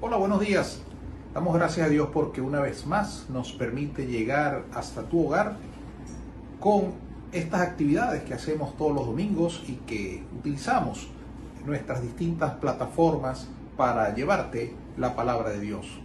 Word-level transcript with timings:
Hola, 0.00 0.16
buenos 0.16 0.38
días. 0.38 0.80
Damos 1.34 1.56
gracias 1.56 1.84
a 1.84 1.90
Dios 1.90 2.10
porque 2.12 2.40
una 2.40 2.60
vez 2.60 2.86
más 2.86 3.26
nos 3.30 3.52
permite 3.52 4.06
llegar 4.06 4.62
hasta 4.72 5.02
tu 5.02 5.26
hogar 5.26 5.56
con 6.60 6.92
estas 7.32 7.62
actividades 7.62 8.22
que 8.22 8.32
hacemos 8.32 8.76
todos 8.76 8.94
los 8.94 9.06
domingos 9.06 9.64
y 9.66 9.72
que 9.88 10.22
utilizamos 10.38 11.08
nuestras 11.66 12.00
distintas 12.00 12.52
plataformas 12.54 13.48
para 13.76 14.14
llevarte 14.14 14.72
la 14.96 15.16
palabra 15.16 15.50
de 15.50 15.58
Dios. 15.58 15.98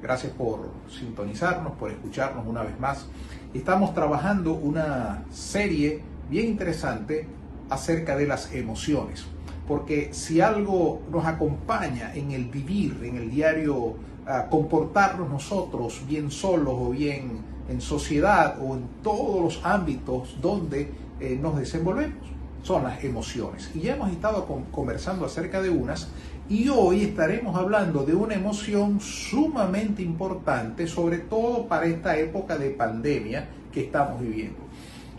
Gracias 0.00 0.32
por 0.32 0.70
sintonizarnos, 0.88 1.72
por 1.72 1.90
escucharnos 1.90 2.46
una 2.46 2.62
vez 2.62 2.78
más. 2.78 3.08
Estamos 3.52 3.92
trabajando 3.92 4.54
una 4.54 5.24
serie 5.32 6.00
bien 6.30 6.46
interesante 6.46 7.26
acerca 7.70 8.16
de 8.16 8.28
las 8.28 8.52
emociones 8.52 9.26
porque 9.66 10.10
si 10.12 10.40
algo 10.40 11.02
nos 11.10 11.24
acompaña 11.26 12.14
en 12.14 12.30
el 12.30 12.46
vivir, 12.46 13.00
en 13.02 13.16
el 13.16 13.30
diario 13.30 13.94
ah, 14.26 14.46
comportarnos 14.48 15.28
nosotros 15.28 16.02
bien 16.06 16.30
solos 16.30 16.74
o 16.76 16.90
bien 16.90 17.40
en 17.68 17.80
sociedad 17.80 18.58
o 18.60 18.74
en 18.74 18.84
todos 19.02 19.42
los 19.42 19.64
ámbitos 19.64 20.36
donde 20.40 20.92
eh, 21.20 21.38
nos 21.40 21.58
desenvolvemos, 21.58 22.28
son 22.62 22.84
las 22.84 23.02
emociones. 23.02 23.70
Y 23.74 23.80
ya 23.80 23.94
hemos 23.94 24.10
estado 24.10 24.46
conversando 24.70 25.24
acerca 25.24 25.62
de 25.62 25.70
unas 25.70 26.08
y 26.48 26.68
hoy 26.68 27.02
estaremos 27.02 27.56
hablando 27.56 28.04
de 28.04 28.14
una 28.14 28.34
emoción 28.34 29.00
sumamente 29.00 30.02
importante, 30.02 30.86
sobre 30.86 31.18
todo 31.18 31.66
para 31.66 31.86
esta 31.86 32.16
época 32.16 32.56
de 32.56 32.70
pandemia 32.70 33.48
que 33.72 33.84
estamos 33.84 34.20
viviendo. 34.20 34.58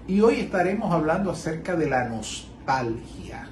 Y 0.07 0.21
hoy 0.21 0.35
estaremos 0.35 0.93
hablando 0.93 1.31
acerca 1.31 1.75
de 1.75 1.89
la 1.89 2.07
nostalgia. 2.07 3.49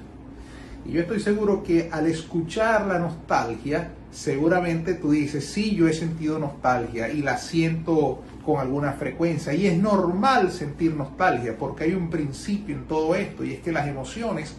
Y 0.86 0.92
yo 0.92 1.00
estoy 1.00 1.18
seguro 1.18 1.64
que 1.64 1.88
al 1.90 2.06
escuchar 2.06 2.86
la 2.86 2.98
nostalgia, 2.98 3.90
seguramente 4.12 4.94
tú 4.94 5.10
dices, 5.10 5.44
sí, 5.44 5.74
yo 5.74 5.88
he 5.88 5.92
sentido 5.92 6.38
nostalgia 6.38 7.08
y 7.08 7.22
la 7.22 7.38
siento 7.38 8.22
con 8.44 8.60
alguna 8.60 8.92
frecuencia. 8.92 9.52
Y 9.52 9.66
es 9.66 9.76
normal 9.76 10.52
sentir 10.52 10.94
nostalgia 10.94 11.56
porque 11.58 11.84
hay 11.84 11.94
un 11.94 12.08
principio 12.08 12.76
en 12.76 12.84
todo 12.84 13.16
esto 13.16 13.44
y 13.44 13.54
es 13.54 13.60
que 13.60 13.72
las 13.72 13.88
emociones 13.88 14.54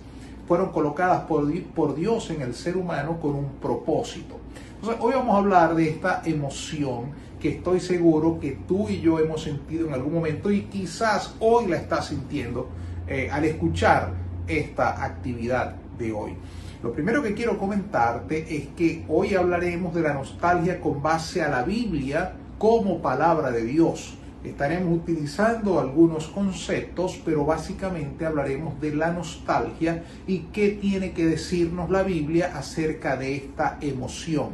fueron 0.48 0.72
colocadas 0.72 1.22
por, 1.22 1.50
por 1.74 1.96
Dios 1.96 2.30
en 2.30 2.42
el 2.42 2.54
ser 2.54 2.76
humano 2.76 3.20
con 3.22 3.36
un 3.36 3.54
propósito. 3.62 4.38
Entonces, 4.76 5.02
hoy 5.02 5.14
vamos 5.14 5.34
a 5.34 5.38
hablar 5.38 5.76
de 5.76 5.90
esta 5.90 6.22
emoción 6.26 7.12
que 7.40 7.50
estoy 7.50 7.80
seguro 7.80 8.40
que 8.40 8.58
tú 8.68 8.90
y 8.90 9.00
yo 9.00 9.20
hemos 9.20 9.44
sentido 9.44 9.88
en 9.88 9.94
algún 9.94 10.14
momento 10.14 10.52
y 10.52 10.64
quizás 10.64 11.36
hoy 11.40 11.68
la 11.68 11.78
estás 11.78 12.08
sintiendo 12.08 12.68
eh, 13.08 13.30
al 13.32 13.46
escuchar 13.46 14.12
esta 14.48 15.04
actividad 15.04 15.76
de 15.98 16.14
hoy. 16.14 16.36
Lo 16.84 16.92
primero 16.94 17.24
que 17.24 17.34
quiero 17.34 17.58
comentarte 17.58 18.56
es 18.56 18.68
que 18.76 19.04
hoy 19.08 19.34
hablaremos 19.34 19.96
de 19.96 20.02
la 20.02 20.14
nostalgia 20.14 20.80
con 20.80 21.02
base 21.02 21.42
a 21.42 21.50
la 21.50 21.64
Biblia 21.64 22.34
como 22.58 23.02
palabra 23.02 23.52
de 23.52 23.66
Dios. 23.66 24.16
Estaremos 24.44 24.96
utilizando 24.96 25.80
algunos 25.80 26.28
conceptos, 26.28 27.20
pero 27.26 27.46
básicamente 27.46 28.26
hablaremos 28.26 28.80
de 28.80 28.96
la 28.96 29.12
nostalgia 29.12 30.04
y 30.28 30.40
qué 30.54 30.70
tiene 30.70 31.14
que 31.14 31.26
decirnos 31.26 31.90
la 31.90 32.04
Biblia 32.04 32.52
acerca 32.56 33.18
de 33.18 33.36
esta 33.36 33.80
emoción. 33.82 34.50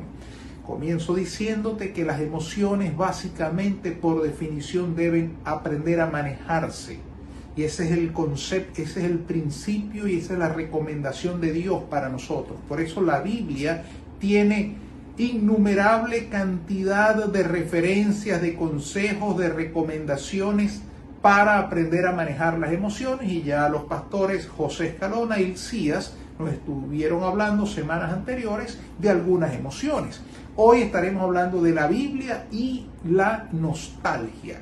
Comienzo 0.65 1.13
diciéndote 1.13 1.91
que 1.91 2.05
las 2.05 2.21
emociones 2.21 2.95
básicamente 2.95 3.91
por 3.91 4.23
definición 4.23 4.95
deben 4.95 5.35
aprender 5.43 5.99
a 5.99 6.07
manejarse 6.07 7.12
y 7.55 7.63
ese 7.63 7.85
es 7.85 7.91
el 7.91 8.11
concepto, 8.11 8.81
ese 8.81 9.01
es 9.01 9.05
el 9.05 9.19
principio 9.19 10.07
y 10.07 10.17
esa 10.17 10.33
es 10.33 10.39
la 10.39 10.49
recomendación 10.49 11.39
de 11.39 11.51
Dios 11.51 11.83
para 11.89 12.09
nosotros. 12.09 12.57
Por 12.67 12.81
eso 12.81 13.01
la 13.01 13.21
Biblia 13.21 13.83
tiene 14.19 14.75
innumerable 15.17 16.29
cantidad 16.29 17.25
de 17.25 17.43
referencias, 17.43 18.41
de 18.41 18.55
consejos, 18.55 19.37
de 19.37 19.49
recomendaciones 19.49 20.81
para 21.21 21.59
aprender 21.59 22.07
a 22.07 22.11
manejar 22.11 22.57
las 22.57 22.73
emociones 22.73 23.31
y 23.31 23.43
ya 23.43 23.69
los 23.69 23.83
pastores 23.83 24.47
José 24.47 24.87
Escalona 24.87 25.39
y 25.39 25.55
Cías 25.55 26.15
nos 26.39 26.51
estuvieron 26.51 27.23
hablando 27.23 27.65
semanas 27.65 28.11
anteriores 28.11 28.79
de 28.97 29.09
algunas 29.09 29.53
emociones. 29.53 30.21
Hoy 30.55 30.81
estaremos 30.81 31.23
hablando 31.23 31.61
de 31.61 31.71
la 31.73 31.87
Biblia 31.87 32.47
y 32.51 32.87
la 33.05 33.47
nostalgia. 33.51 34.61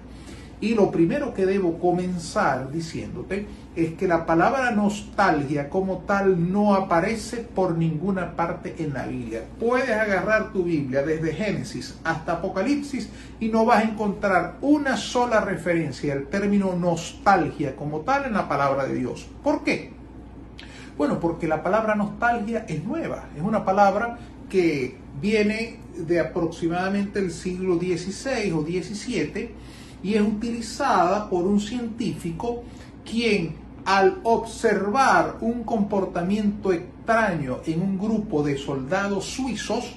Y 0.62 0.76
lo 0.76 0.92
primero 0.92 1.34
que 1.34 1.48
debo 1.48 1.80
comenzar 1.80 2.72
diciéndote 2.72 3.48
es 3.76 3.94
que 3.94 4.08
la 4.08 4.28
palabra 4.28 4.70
nostalgia 4.70 5.70
como 5.70 6.00
tal 6.00 6.52
no 6.52 6.76
aparece 6.76 7.38
por 7.38 7.76
ninguna 7.76 8.36
parte 8.36 8.76
en 8.78 8.94
la 8.94 9.08
Biblia. 9.08 9.44
Puedes 9.60 9.90
agarrar 9.90 10.54
tu 10.54 10.64
Biblia 10.64 11.02
desde 11.02 11.34
Génesis 11.34 11.98
hasta 12.04 12.34
Apocalipsis 12.34 13.10
y 13.40 13.48
no 13.48 13.66
vas 13.66 13.84
a 13.84 13.88
encontrar 13.88 14.58
una 14.62 14.98
sola 14.98 15.42
referencia 15.42 16.14
al 16.14 16.28
término 16.28 16.76
nostalgia 16.76 17.76
como 17.76 18.02
tal 18.02 18.26
en 18.26 18.34
la 18.34 18.48
palabra 18.48 18.86
de 18.86 18.94
Dios. 18.94 19.28
¿Por 19.44 19.64
qué? 19.64 19.94
Bueno, 20.96 21.20
porque 21.20 21.48
la 21.48 21.64
palabra 21.64 21.96
nostalgia 21.96 22.66
es 22.68 22.84
nueva, 22.84 23.30
es 23.36 23.42
una 23.42 23.66
palabra 23.66 24.20
que 24.48 24.96
viene 25.20 25.80
de 25.98 26.20
aproximadamente 26.20 27.18
el 27.18 27.32
siglo 27.32 27.80
XVI 27.80 28.52
o 28.52 28.62
XVII 28.62 29.50
y 30.04 30.16
es 30.16 30.22
utilizada 30.22 31.30
por 31.30 31.46
un 31.46 31.60
científico 31.60 32.64
quien 33.04 33.56
al 33.86 34.20
observar 34.24 35.38
un 35.42 35.64
comportamiento 35.64 36.72
extraño 36.72 37.60
en 37.66 37.82
un 37.82 37.98
grupo 37.98 38.44
de 38.44 38.58
soldados 38.58 39.26
suizos, 39.26 39.96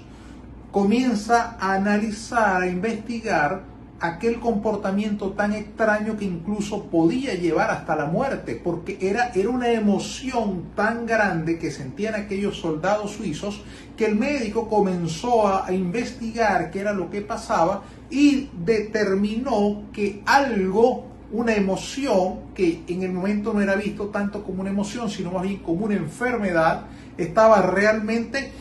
comienza 0.72 1.56
a 1.60 1.74
analizar, 1.74 2.62
a 2.62 2.66
investigar 2.66 3.62
aquel 4.00 4.40
comportamiento 4.40 5.30
tan 5.30 5.52
extraño 5.52 6.16
que 6.16 6.24
incluso 6.24 6.84
podía 6.84 7.34
llevar 7.34 7.70
hasta 7.70 7.96
la 7.96 8.06
muerte, 8.06 8.60
porque 8.62 8.98
era, 9.00 9.30
era 9.34 9.48
una 9.48 9.70
emoción 9.70 10.64
tan 10.74 11.06
grande 11.06 11.58
que 11.58 11.70
sentían 11.70 12.14
aquellos 12.14 12.58
soldados 12.58 13.12
suizos 13.12 13.62
que 13.96 14.06
el 14.06 14.16
médico 14.16 14.68
comenzó 14.68 15.46
a, 15.46 15.72
investigar 15.72 16.70
qué 16.70 16.80
era 16.80 16.92
lo 16.92 17.10
que 17.10 17.20
pasaba 17.20 17.82
y 18.10 18.50
determinó 18.64 19.84
que 19.92 20.22
algo, 20.26 21.06
una 21.32 21.54
emoción, 21.54 22.40
que 22.54 22.82
en 22.88 23.02
el 23.02 23.12
momento 23.12 23.54
no 23.54 23.60
era 23.60 23.76
visto 23.76 24.06
tanto 24.08 24.44
como 24.44 24.60
una 24.60 24.70
emoción, 24.70 25.08
sino 25.08 25.30
más 25.30 25.42
bien 25.42 25.58
como 25.58 25.86
una 25.86 25.94
enfermedad, 25.94 26.82
estaba 27.16 27.62
realmente 27.62 28.52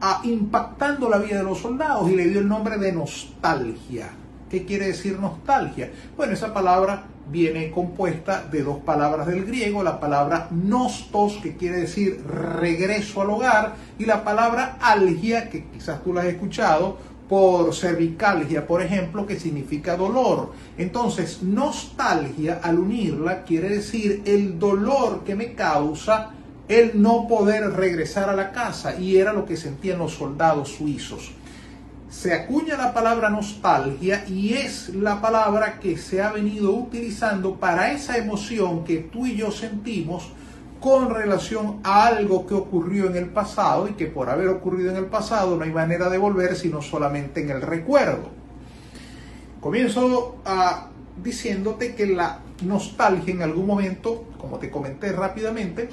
ah, 0.00 0.20
impactando 0.24 1.08
la 1.08 1.18
vida 1.18 1.38
de 1.38 1.44
los 1.44 1.58
soldados 1.58 2.10
y 2.10 2.16
le 2.16 2.28
dio 2.28 2.40
el 2.40 2.48
nombre 2.48 2.78
de 2.78 2.92
nostalgia. 2.92 4.10
¿Qué 4.50 4.64
quiere 4.64 4.86
decir 4.86 5.18
nostalgia? 5.18 5.90
Bueno, 6.16 6.32
esa 6.32 6.54
palabra 6.54 7.04
viene 7.30 7.70
compuesta 7.70 8.42
de 8.50 8.62
dos 8.62 8.78
palabras 8.78 9.26
del 9.26 9.44
griego, 9.44 9.82
la 9.82 10.00
palabra 10.00 10.48
nostos, 10.50 11.38
que 11.42 11.56
quiere 11.56 11.78
decir 11.78 12.24
regreso 12.26 13.20
al 13.20 13.30
hogar, 13.30 13.74
y 13.98 14.06
la 14.06 14.24
palabra 14.24 14.78
algia, 14.80 15.50
que 15.50 15.64
quizás 15.64 16.02
tú 16.02 16.14
la 16.14 16.22
has 16.22 16.28
escuchado, 16.28 16.96
por 17.28 17.74
cervicalgia, 17.74 18.66
por 18.66 18.80
ejemplo, 18.80 19.26
que 19.26 19.38
significa 19.38 19.96
dolor. 19.98 20.52
Entonces, 20.78 21.42
nostalgia, 21.42 22.60
al 22.62 22.78
unirla, 22.78 23.42
quiere 23.44 23.68
decir 23.68 24.22
el 24.24 24.58
dolor 24.58 25.24
que 25.24 25.34
me 25.34 25.52
causa 25.52 26.30
el 26.68 27.00
no 27.00 27.26
poder 27.28 27.70
regresar 27.72 28.28
a 28.30 28.34
la 28.34 28.52
casa, 28.52 28.98
y 28.98 29.16
era 29.16 29.32
lo 29.32 29.44
que 29.44 29.56
sentían 29.56 29.98
los 29.98 30.12
soldados 30.14 30.70
suizos. 30.72 31.32
Se 32.18 32.34
acuña 32.34 32.76
la 32.76 32.92
palabra 32.92 33.30
nostalgia 33.30 34.24
y 34.26 34.54
es 34.54 34.88
la 34.88 35.20
palabra 35.20 35.78
que 35.78 35.96
se 35.96 36.20
ha 36.20 36.32
venido 36.32 36.72
utilizando 36.72 37.54
para 37.54 37.92
esa 37.92 38.18
emoción 38.18 38.82
que 38.82 38.96
tú 38.96 39.24
y 39.24 39.36
yo 39.36 39.52
sentimos 39.52 40.32
con 40.80 41.14
relación 41.14 41.78
a 41.84 42.06
algo 42.06 42.44
que 42.44 42.54
ocurrió 42.54 43.06
en 43.06 43.14
el 43.14 43.26
pasado 43.26 43.86
y 43.86 43.92
que 43.92 44.06
por 44.06 44.30
haber 44.30 44.48
ocurrido 44.48 44.90
en 44.90 44.96
el 44.96 45.06
pasado 45.06 45.54
no 45.54 45.62
hay 45.62 45.70
manera 45.70 46.08
de 46.08 46.18
volver 46.18 46.56
sino 46.56 46.82
solamente 46.82 47.40
en 47.40 47.50
el 47.50 47.62
recuerdo. 47.62 48.30
Comienzo 49.60 50.38
a, 50.44 50.88
diciéndote 51.22 51.94
que 51.94 52.06
la 52.06 52.40
nostalgia 52.64 53.32
en 53.32 53.42
algún 53.42 53.68
momento, 53.68 54.24
como 54.40 54.58
te 54.58 54.72
comenté 54.72 55.12
rápidamente, 55.12 55.88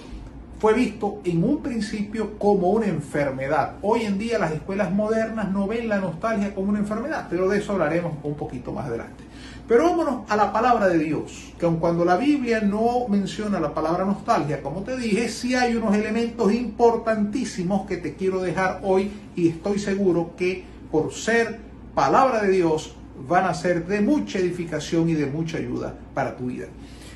fue 0.59 0.73
visto 0.73 1.19
en 1.25 1.43
un 1.43 1.61
principio 1.61 2.37
como 2.39 2.69
una 2.69 2.87
enfermedad. 2.87 3.73
Hoy 3.81 4.01
en 4.01 4.17
día 4.17 4.39
las 4.39 4.53
escuelas 4.53 4.91
modernas 4.91 5.51
no 5.51 5.67
ven 5.67 5.89
la 5.89 5.99
nostalgia 5.99 6.55
como 6.55 6.69
una 6.69 6.79
enfermedad, 6.79 7.27
pero 7.29 7.49
de 7.49 7.59
eso 7.59 7.73
hablaremos 7.73 8.13
un 8.23 8.35
poquito 8.35 8.71
más 8.71 8.87
adelante. 8.87 9.23
Pero 9.67 9.85
vámonos 9.85 10.29
a 10.29 10.35
la 10.35 10.53
palabra 10.53 10.87
de 10.87 10.99
Dios, 10.99 11.53
que 11.59 11.65
aun 11.65 11.77
cuando 11.77 12.05
la 12.05 12.17
Biblia 12.17 12.61
no 12.61 13.07
menciona 13.09 13.59
la 13.59 13.73
palabra 13.73 14.05
nostalgia, 14.05 14.61
como 14.61 14.83
te 14.83 14.95
dije, 14.95 15.27
sí 15.27 15.55
hay 15.55 15.75
unos 15.75 15.95
elementos 15.95 16.53
importantísimos 16.53 17.87
que 17.87 17.97
te 17.97 18.13
quiero 18.13 18.41
dejar 18.41 18.81
hoy 18.83 19.11
y 19.35 19.49
estoy 19.49 19.79
seguro 19.79 20.35
que 20.37 20.63
por 20.91 21.13
ser 21.13 21.59
palabra 21.95 22.43
de 22.43 22.51
Dios 22.51 22.95
van 23.27 23.45
a 23.45 23.53
ser 23.53 23.87
de 23.87 24.01
mucha 24.01 24.37
edificación 24.37 25.09
y 25.09 25.15
de 25.15 25.25
mucha 25.25 25.57
ayuda 25.57 25.95
para 26.13 26.37
tu 26.37 26.45
vida. 26.45 26.67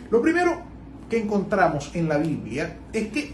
Lo 0.10 0.22
primero 0.22 0.64
que 1.10 1.20
encontramos 1.20 1.92
en 1.94 2.08
la 2.08 2.18
Biblia 2.18 2.78
es 2.94 3.08
que 3.10 3.34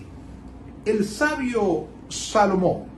el 0.86 1.06
sabio 1.06 1.88
Salomón 2.10 2.96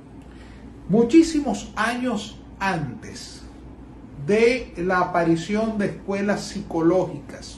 Muchísimos 0.89 1.69
años 1.75 2.39
antes 2.61 3.41
de 4.25 4.73
la 4.77 4.99
aparición 4.99 5.77
de 5.77 5.87
escuelas 5.87 6.45
psicológicas, 6.45 7.57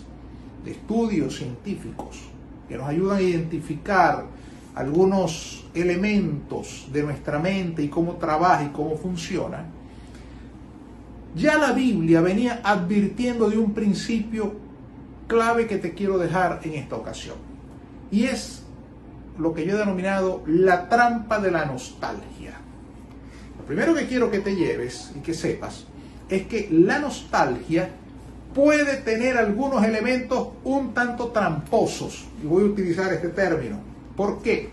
de 0.66 0.71
estudios 0.71 1.38
científicos, 1.38 2.21
que 2.68 2.75
nos 2.75 2.88
ayudan 2.88 3.18
a 3.18 3.21
identificar 3.21 4.25
algunos 4.74 5.63
elementos 5.75 6.88
de 6.92 7.04
nuestra 7.04 7.38
mente 7.38 7.83
y 7.83 7.88
cómo 7.88 8.13
trabaja 8.13 8.63
y 8.63 8.69
cómo 8.69 8.98
funciona, 8.98 9.66
ya 11.36 11.60
la 11.60 11.71
Biblia 11.74 12.21
venía 12.21 12.62
advirtiendo 12.63 13.48
de 13.48 13.60
un 13.60 13.75
principio 13.75 14.56
clave 15.30 15.68
que 15.68 15.78
te 15.78 15.94
quiero 15.94 16.18
dejar 16.18 16.60
en 16.64 16.74
esta 16.74 16.98
ocasión. 16.98 17.38
Y 18.12 18.26
es 18.26 18.64
lo 19.38 19.54
que 19.54 19.66
yo 19.66 19.76
he 19.76 19.80
denominado 19.80 20.44
la 20.48 20.90
trampa 20.90 21.40
de 21.40 21.52
la 21.52 21.64
nostalgia. 21.66 22.56
Lo 23.58 23.66
primero 23.66 23.94
que 23.94 24.08
quiero 24.08 24.30
que 24.30 24.40
te 24.40 24.56
lleves 24.56 25.12
y 25.16 25.20
que 25.20 25.34
sepas 25.34 25.86
es 26.28 26.48
que 26.48 26.68
la 26.72 27.00
nostalgia 27.00 27.90
puede 28.54 28.98
tener 28.98 29.38
algunos 29.38 29.86
elementos 29.86 30.50
un 30.64 30.94
tanto 30.94 31.28
tramposos. 31.28 32.26
Y 32.44 32.48
voy 32.48 32.64
a 32.64 32.66
utilizar 32.66 33.14
este 33.14 33.30
término. 33.30 33.80
¿Por 34.18 34.42
qué? 34.42 34.72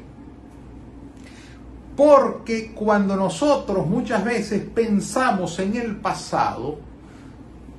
Porque 1.94 2.73
cuando 2.75 3.14
nosotros 3.14 3.87
muchas 3.87 4.25
veces 4.25 4.62
pensamos 4.75 5.58
en 5.58 5.76
el 5.76 5.97
pasado, 5.97 6.79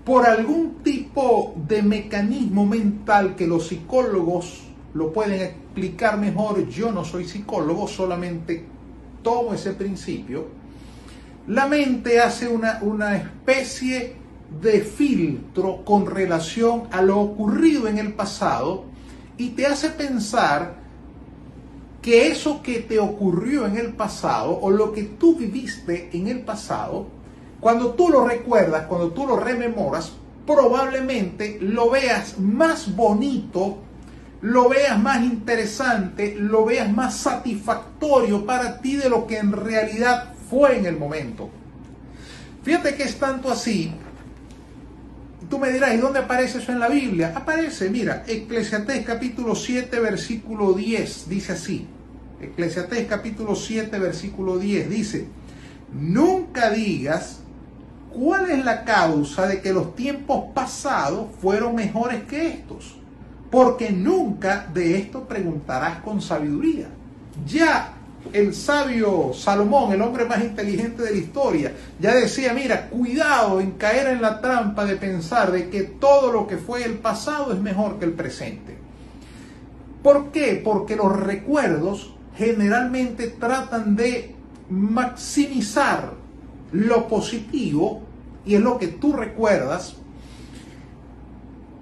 por 0.08 0.26
algún 0.26 0.76
tipo 0.84 1.07
de 1.68 1.82
mecanismo 1.82 2.68
mental 2.68 3.36
que 3.36 3.48
los 3.48 3.70
psicólogos 3.70 4.62
lo 4.94 5.12
pueden 5.12 5.42
explicar 5.42 6.20
mejor, 6.20 6.68
yo 6.68 6.92
no 6.92 7.04
soy 7.04 7.28
psicólogo, 7.28 7.88
solamente 7.88 8.64
tomo 9.24 9.56
ese 9.56 9.74
principio, 9.74 10.46
la 11.48 11.66
mente 11.66 12.20
hace 12.20 12.48
una, 12.48 12.80
una 12.84 13.16
especie 13.16 14.14
de 14.62 14.82
filtro 14.82 15.84
con 15.84 16.06
relación 16.06 16.84
a 16.92 17.02
lo 17.02 17.20
ocurrido 17.20 17.88
en 17.88 17.98
el 17.98 18.14
pasado 18.14 18.84
y 19.38 19.50
te 19.50 19.66
hace 19.66 19.90
pensar 19.90 20.76
que 22.04 22.28
eso 22.28 22.62
que 22.62 22.82
te 22.82 23.00
ocurrió 23.00 23.66
en 23.66 23.76
el 23.76 23.94
pasado 23.94 24.60
o 24.62 24.70
lo 24.70 24.94
que 24.94 25.02
tú 25.02 25.36
viviste 25.36 26.12
en 26.14 26.28
el 26.28 26.42
pasado, 26.42 27.08
cuando 27.60 27.94
tú 27.94 28.10
lo 28.10 28.24
recuerdas, 28.24 28.86
cuando 28.86 29.10
tú 29.10 29.26
lo 29.26 29.36
rememoras, 29.36 30.14
probablemente 30.48 31.60
lo 31.62 31.92
veas 31.92 32.40
más 32.40 32.96
bonito, 32.96 33.80
lo 34.42 34.70
veas 34.70 34.98
más 34.98 35.22
interesante, 35.22 36.36
lo 36.40 36.66
veas 36.66 36.92
más 36.92 37.18
satisfactorio 37.18 38.46
para 38.46 38.80
ti 38.80 38.96
de 38.96 39.10
lo 39.10 39.28
que 39.28 39.38
en 39.38 39.52
realidad 39.52 40.34
fue 40.50 40.78
en 40.78 40.86
el 40.86 40.98
momento. 40.98 41.50
Fíjate 42.64 42.96
que 42.96 43.04
es 43.04 43.20
tanto 43.20 43.52
así. 43.52 43.92
Tú 45.50 45.60
me 45.60 45.72
dirás, 45.72 45.94
¿y 45.94 45.98
dónde 45.98 46.20
aparece 46.20 46.58
eso 46.60 46.72
en 46.72 46.80
la 46.80 46.90
Biblia? 46.90 47.34
Aparece, 47.36 47.90
mira, 47.90 48.24
Eclesiastés 48.28 49.06
capítulo 49.06 49.54
7, 49.54 50.00
versículo 50.00 50.74
10, 50.74 51.30
dice 51.30 51.54
así. 51.54 51.88
Eclesiastés 52.42 53.06
capítulo 53.08 53.56
7, 53.56 54.00
versículo 54.00 54.58
10 54.58 54.90
dice, 54.90 55.28
nunca 55.92 56.70
digas 56.70 57.42
cuál 58.18 58.50
es 58.50 58.66
la 58.66 58.84
causa 58.84 59.46
de 59.46 59.62
que 59.62 59.72
los 59.72 59.96
tiempos 59.96 60.46
pasados 60.54 61.28
fueron 61.40 61.76
mejores 61.76 62.24
que 62.24 62.48
estos, 62.48 62.96
porque 63.52 63.92
nunca 63.92 64.68
de 64.74 64.98
esto 64.98 65.28
preguntarás 65.28 66.00
con 66.00 66.20
sabiduría. 66.20 66.88
Ya 67.46 67.94
el 68.34 68.56
sabio 68.56 69.32
Salomón, 69.34 69.94
el 69.94 70.02
hombre 70.02 70.26
más 70.26 70.44
inteligente 70.44 71.04
de 71.04 71.12
la 71.12 71.18
historia, 71.18 71.72
ya 72.00 72.16
decía, 72.16 72.54
mira, 72.54 72.90
cuidado 72.90 73.62
en 73.62 73.72
caer 73.72 74.08
en 74.08 74.22
la 74.22 74.42
trampa 74.42 74.84
de 74.86 74.96
pensar 74.96 75.52
de 75.52 75.70
que 75.70 75.84
todo 75.84 76.32
lo 76.32 76.48
que 76.48 76.58
fue 76.58 76.84
el 76.84 76.96
pasado 76.96 77.54
es 77.54 77.60
mejor 77.60 78.00
que 78.00 78.06
el 78.06 78.14
presente. 78.14 78.76
¿Por 80.02 80.32
qué? 80.32 80.60
Porque 80.64 80.96
los 80.96 81.16
recuerdos 81.16 82.14
generalmente 82.36 83.28
tratan 83.28 83.96
de 83.96 84.36
maximizar 84.70 86.14
lo 86.72 87.08
positivo 87.08 88.07
y 88.48 88.56
es 88.56 88.62
lo 88.62 88.78
que 88.78 88.88
tú 88.88 89.14
recuerdas 89.14 89.96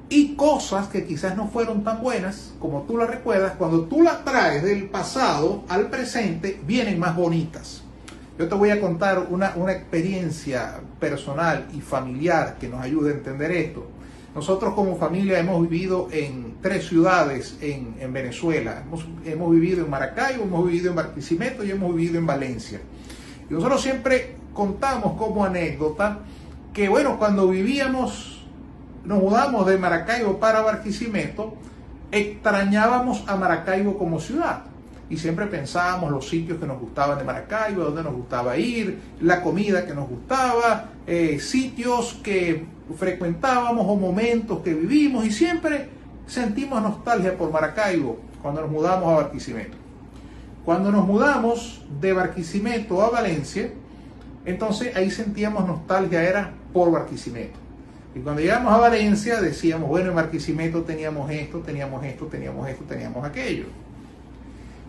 y 0.10 0.36
cosas 0.36 0.88
que 0.88 1.06
quizás 1.06 1.36
no 1.36 1.48
fueron 1.48 1.84
tan 1.84 2.02
buenas 2.02 2.54
como 2.60 2.84
tú 2.84 2.98
las 2.98 3.10
recuerdas, 3.10 3.54
cuando 3.58 3.84
tú 3.84 4.02
las 4.02 4.24
traes 4.24 4.64
del 4.64 4.90
pasado 4.90 5.64
al 5.68 5.90
presente, 5.90 6.60
vienen 6.66 7.00
más 7.00 7.16
bonitas. 7.16 7.82
Yo 8.38 8.50
te 8.50 8.56
voy 8.56 8.70
a 8.70 8.82
contar 8.82 9.28
una, 9.30 9.54
una 9.56 9.72
experiencia 9.72 10.82
personal 11.00 11.68
y 11.74 11.82
familiar 11.82 12.58
que 12.60 12.68
nos 12.68 12.82
ayude 12.82 13.12
a 13.12 13.14
entender 13.14 13.52
esto. 13.52 13.88
Nosotros 14.36 14.74
como 14.74 14.98
familia 14.98 15.40
hemos 15.40 15.62
vivido 15.62 16.10
en 16.12 16.56
tres 16.62 16.88
ciudades 16.90 17.58
en, 17.62 18.12
Venezuela. 18.12 18.84
Hemos, 19.24 19.52
vivido 19.52 19.86
en 19.86 19.90
Maracaibo, 19.90 20.44
hemos 20.44 20.66
vivido 20.66 20.90
en 20.90 20.96
Barquisimeto 20.98 21.64
y 21.64 21.72
hemos 21.72 21.96
vivido 21.96 22.20
en 22.20 22.26
Valencia. 22.26 22.82
Y 23.50 23.54
nosotros 23.54 23.82
siempre 23.82 24.36
contamos 24.54 25.18
como 25.18 25.46
anécdota 25.46 26.20
que, 26.76 26.90
bueno, 26.90 27.18
cuando 27.18 27.48
vivíamos, 27.48 28.46
nos 29.06 29.20
mudamos 29.20 29.66
de 29.66 29.78
Maracaibo 29.78 30.40
para 30.40 30.62
Barquisimeto, 30.62 31.56
extrañábamos 32.12 33.24
a 33.28 33.38
Maracaibo 33.38 33.98
como 33.98 34.20
ciudad. 34.20 34.64
Y 35.10 35.16
siempre 35.16 35.46
pensábamos 35.46 36.12
los 36.12 36.28
sitios 36.28 36.60
que 36.60 36.66
nos 36.66 36.80
gustaban 36.80 37.18
de 37.18 37.24
Maracaibo, 37.24 37.86
donde 37.86 38.04
nos 38.04 38.14
gustaba 38.14 38.58
ir, 38.58 39.00
la 39.22 39.42
comida 39.42 39.86
que 39.86 39.94
nos 39.94 40.10
gustaba, 40.10 40.90
eh, 41.08 41.40
sitios 41.40 42.20
que 42.22 42.66
frecuentábamos 42.98 43.86
o 43.88 43.96
momentos 43.96 44.60
que 44.60 44.74
vivimos 44.74 45.26
y 45.26 45.32
siempre 45.32 45.90
sentimos 46.28 46.82
nostalgia 46.82 47.38
por 47.38 47.52
Maracaibo 47.52 48.20
cuando 48.42 48.62
nos 48.62 48.72
mudamos 48.72 49.14
a 49.14 49.16
Barquisimeto. 49.24 49.78
Cuando 50.66 50.92
nos 50.92 51.08
mudamos 51.08 51.86
de 52.02 52.12
Barquisimeto 52.12 53.02
a 53.02 53.12
Valencia, 53.12 53.72
entonces 54.46 54.96
ahí 54.96 55.12
sentíamos 55.12 55.68
nostalgia, 55.68 56.24
era 56.24 56.52
por 56.72 56.92
Barquisimeto. 56.92 57.60
Y 58.16 58.20
cuando 58.20 58.42
llegamos 58.42 58.74
a 58.74 58.78
Valencia 58.78 59.42
decíamos, 59.42 59.90
bueno, 59.90 60.10
en 60.10 60.16
Barquisimeto 60.16 60.84
teníamos 60.84 61.30
esto, 61.32 61.60
teníamos 61.60 62.04
esto, 62.06 62.28
teníamos 62.28 62.70
esto, 62.70 62.84
teníamos 62.86 63.26
aquello. 63.26 63.66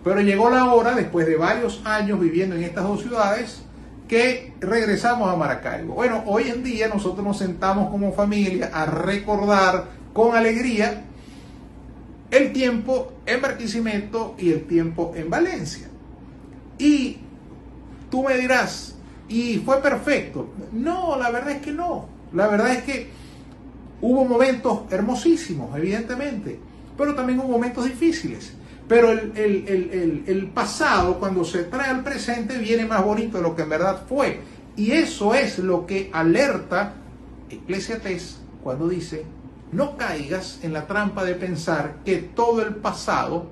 Pero 0.05 0.21
llegó 0.21 0.51
la 0.51 0.73
hora, 0.73 0.95
después 0.95 1.27
de 1.27 1.37
varios 1.37 1.83
años 1.85 2.21
viviendo 2.21 2.55
en 2.55 2.63
estas 2.63 2.85
dos 2.85 3.03
ciudades, 3.03 3.63
que 4.07 4.55
regresamos 4.61 5.29
a 5.29 5.37
Maracaibo. 5.37 5.95
Bueno, 5.95 6.23
hoy 6.27 6.45
en 6.49 6.63
día 6.63 6.89
nosotros 6.89 7.27
nos 7.27 7.39
sentamos 7.39 7.91
como 7.91 8.13
familia 8.13 8.71
a 8.73 8.87
recordar 8.87 9.87
con 10.13 10.37
alegría 10.37 11.03
el 12.31 12.53
tiempo 12.53 13.13
en 13.27 13.43
Barquisimeto 13.43 14.35
y 14.39 14.53
el 14.53 14.67
tiempo 14.67 15.13
en 15.17 15.29
Valencia. 15.29 15.89
Y 16.79 17.19
tú 18.11 18.23
me 18.23 18.37
dirás, 18.37 18.96
¿y 19.29 19.59
fue 19.59 19.81
perfecto? 19.81 20.49
No, 20.73 21.17
la 21.17 21.31
verdad 21.31 21.53
es 21.53 21.63
que 21.63 21.73
no. 21.73 22.09
La 22.33 22.49
verdad 22.49 22.73
es 22.73 22.83
que 22.83 23.11
hubo 24.01 24.25
momentos 24.25 24.81
hermosísimos, 24.91 25.77
evidentemente, 25.77 26.59
pero 26.97 27.15
también 27.15 27.39
hubo 27.41 27.49
momentos 27.49 27.85
difíciles. 27.85 28.53
Pero 28.89 29.11
el, 29.11 30.51
pasado, 30.55 31.19
cuando 31.19 31.45
se 31.45 31.65
trae 31.65 31.91
al 31.91 32.05
presente, 32.05 32.57
viene 32.59 32.87
más 32.87 33.05
bonito 33.05 33.39
de 33.39 33.43
lo 33.43 33.57
que 33.57 33.63
en 33.63 33.69
verdad 33.69 34.05
fue. 34.09 34.41
Y 34.77 34.93
eso 34.93 35.35
es 35.35 35.59
lo 35.59 35.87
que 35.87 36.11
alerta 36.13 36.95
Eclesiastes 37.51 38.39
cuando 38.63 38.89
dice, 38.89 39.25
no 39.73 39.97
caigas 39.97 40.61
en 40.63 40.73
la 40.73 40.87
trampa 40.87 41.25
de 41.25 41.35
pensar 41.35 41.97
que 42.05 42.17
todo 42.19 42.63
el 42.63 42.77
pasado 42.77 43.47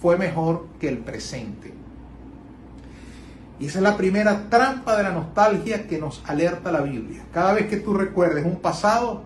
fue 0.00 0.16
mejor 0.16 0.66
que 0.80 0.88
el 0.88 0.98
presente. 0.98 1.72
Y 3.60 3.66
esa 3.66 3.78
es 3.78 3.82
la 3.82 3.98
primera 3.98 4.48
trampa 4.48 4.96
de 4.96 5.02
la 5.02 5.12
nostalgia 5.12 5.86
que 5.86 5.98
nos 5.98 6.22
alerta 6.26 6.72
la 6.72 6.80
Biblia. 6.80 7.22
Cada 7.30 7.52
vez 7.52 7.66
que 7.66 7.76
tú 7.76 7.92
recuerdes 7.92 8.46
un 8.46 8.56
pasado, 8.56 9.22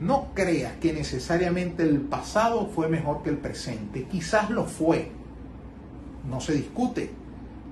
no 0.00 0.28
creas 0.32 0.72
que 0.80 0.94
necesariamente 0.94 1.82
el 1.82 2.00
pasado 2.00 2.70
fue 2.74 2.88
mejor 2.88 3.22
que 3.22 3.28
el 3.28 3.36
presente. 3.36 4.04
Quizás 4.04 4.48
lo 4.48 4.64
fue. 4.64 5.12
No 6.28 6.40
se 6.40 6.54
discute. 6.54 7.10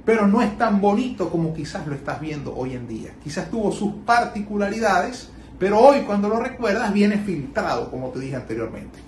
Pero 0.05 0.27
no 0.27 0.43
es 0.43 0.59
tan 0.59 0.83
bonito 0.83 1.31
como 1.31 1.55
quizás 1.55 1.87
lo 1.87 1.95
estás 1.95 2.21
viendo 2.21 2.55
hoy 2.55 2.75
en 2.75 2.87
día. 2.87 3.15
Quizás 3.25 3.51
tuvo 3.51 3.73
sus 3.73 3.95
particularidades, 4.05 5.31
pero 5.59 5.79
hoy 5.79 6.03
cuando 6.03 6.29
lo 6.29 6.41
recuerdas 6.41 6.93
viene 6.93 7.19
filtrado, 7.19 7.91
como 7.91 8.09
te 8.09 8.21
dije 8.21 8.37
anteriormente. 8.37 8.99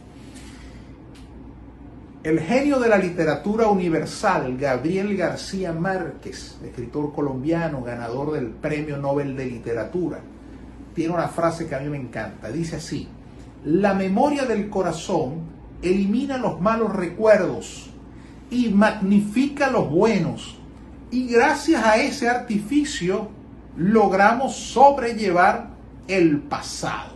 El 2.25 2.41
genio 2.41 2.81
de 2.81 2.89
la 2.89 2.97
literatura 2.97 3.69
universal, 3.69 4.57
Gabriel 4.57 5.15
García 5.15 5.75
Márquez, 5.75 6.57
escritor 6.65 7.13
colombiano, 7.13 7.83
ganador 7.83 8.33
del 8.33 8.47
Premio 8.47 8.97
Nobel 8.97 9.37
de 9.37 9.45
Literatura, 9.45 10.21
tiene 10.95 11.13
una 11.13 11.29
frase 11.29 11.67
que 11.67 11.75
a 11.75 11.81
mí 11.81 11.91
me 11.91 11.99
encanta. 11.99 12.51
Dice 12.51 12.77
así, 12.77 13.09
la 13.67 13.93
memoria 13.93 14.47
del 14.47 14.71
corazón 14.71 15.41
elimina 15.83 16.39
los 16.39 16.59
malos 16.63 16.97
recuerdos 16.97 17.91
y 18.51 18.71
magnifica 18.71 19.71
los 19.71 19.91
buenos. 19.91 20.57
Y 21.11 21.29
gracias 21.29 21.85
a 21.85 21.99
ese 21.99 22.31
artificio 22.31 23.29
logramos 23.77 24.57
sobrellevar 24.57 25.69
el 26.09 26.39
pasado. 26.39 27.14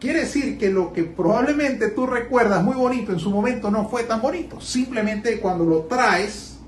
Quiere 0.00 0.20
decir 0.20 0.58
que 0.58 0.70
lo 0.70 0.92
que 0.92 1.04
probablemente 1.04 1.88
tú 1.88 2.06
recuerdas 2.06 2.62
muy 2.62 2.74
bonito 2.74 3.12
en 3.12 3.18
su 3.18 3.30
momento 3.30 3.70
no 3.70 3.88
fue 3.88 4.04
tan 4.04 4.20
bonito. 4.20 4.60
Simplemente 4.60 5.40
cuando 5.40 5.64
lo 5.64 5.82
traes 5.82 6.58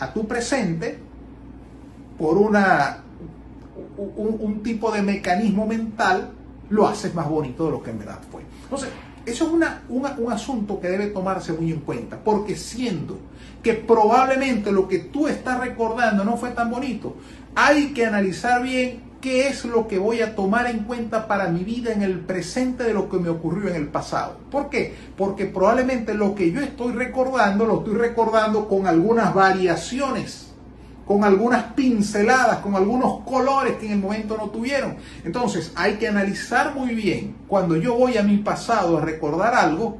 a 0.00 0.12
tu 0.12 0.26
presente 0.26 0.98
por 2.18 2.36
una, 2.38 2.98
un, 3.96 4.62
tipo 4.62 4.90
de 4.90 5.02
mecanismo 5.02 5.66
mental, 5.66 6.30
lo 6.70 6.88
haces 6.88 7.14
más 7.14 7.28
bonito 7.28 7.66
de 7.66 7.70
lo 7.70 7.82
que 7.82 7.90
en 7.90 7.98
verdad 7.98 8.18
fue. 8.30 8.42
Entonces, 8.64 8.88
eso 9.24 9.46
es 9.46 9.52
una, 9.52 9.82
un 9.88 10.32
asunto 10.32 10.80
que 10.80 10.88
debe 10.88 11.06
tomarse 11.08 11.52
muy 11.52 11.70
en 11.70 11.80
cuenta, 11.80 12.18
porque 12.18 12.56
siendo 12.56 13.18
que 13.62 13.74
probablemente 13.74 14.72
lo 14.72 14.88
que 14.88 14.98
tú 14.98 15.28
estás 15.28 15.60
recordando 15.60 16.24
no 16.24 16.36
fue 16.36 16.50
tan 16.50 16.70
bonito, 16.70 17.16
hay 17.54 17.92
que 17.92 18.06
analizar 18.06 18.62
bien 18.62 19.11
qué 19.22 19.48
es 19.48 19.64
lo 19.64 19.88
que 19.88 19.98
voy 19.98 20.20
a 20.20 20.34
tomar 20.34 20.66
en 20.66 20.80
cuenta 20.80 21.26
para 21.26 21.48
mi 21.48 21.64
vida 21.64 21.92
en 21.92 22.02
el 22.02 22.18
presente 22.18 22.84
de 22.84 22.92
lo 22.92 23.08
que 23.08 23.18
me 23.18 23.30
ocurrió 23.30 23.70
en 23.70 23.76
el 23.76 23.88
pasado. 23.88 24.36
¿Por 24.50 24.68
qué? 24.68 24.94
Porque 25.16 25.46
probablemente 25.46 26.12
lo 26.12 26.34
que 26.34 26.52
yo 26.52 26.60
estoy 26.60 26.92
recordando 26.92 27.64
lo 27.64 27.78
estoy 27.78 27.94
recordando 27.94 28.68
con 28.68 28.86
algunas 28.86 29.32
variaciones 29.32 30.48
con 31.06 31.24
algunas 31.24 31.72
pinceladas, 31.74 32.58
con 32.58 32.76
algunos 32.76 33.20
colores 33.24 33.76
que 33.76 33.86
en 33.86 33.92
el 33.92 33.98
momento 33.98 34.36
no 34.36 34.50
tuvieron. 34.50 34.96
Entonces 35.24 35.72
hay 35.74 35.94
que 35.94 36.08
analizar 36.08 36.74
muy 36.74 36.94
bien 36.94 37.34
cuando 37.48 37.76
yo 37.76 37.96
voy 37.96 38.16
a 38.16 38.22
mi 38.22 38.38
pasado 38.38 38.98
a 38.98 39.00
recordar 39.00 39.54
algo, 39.54 39.98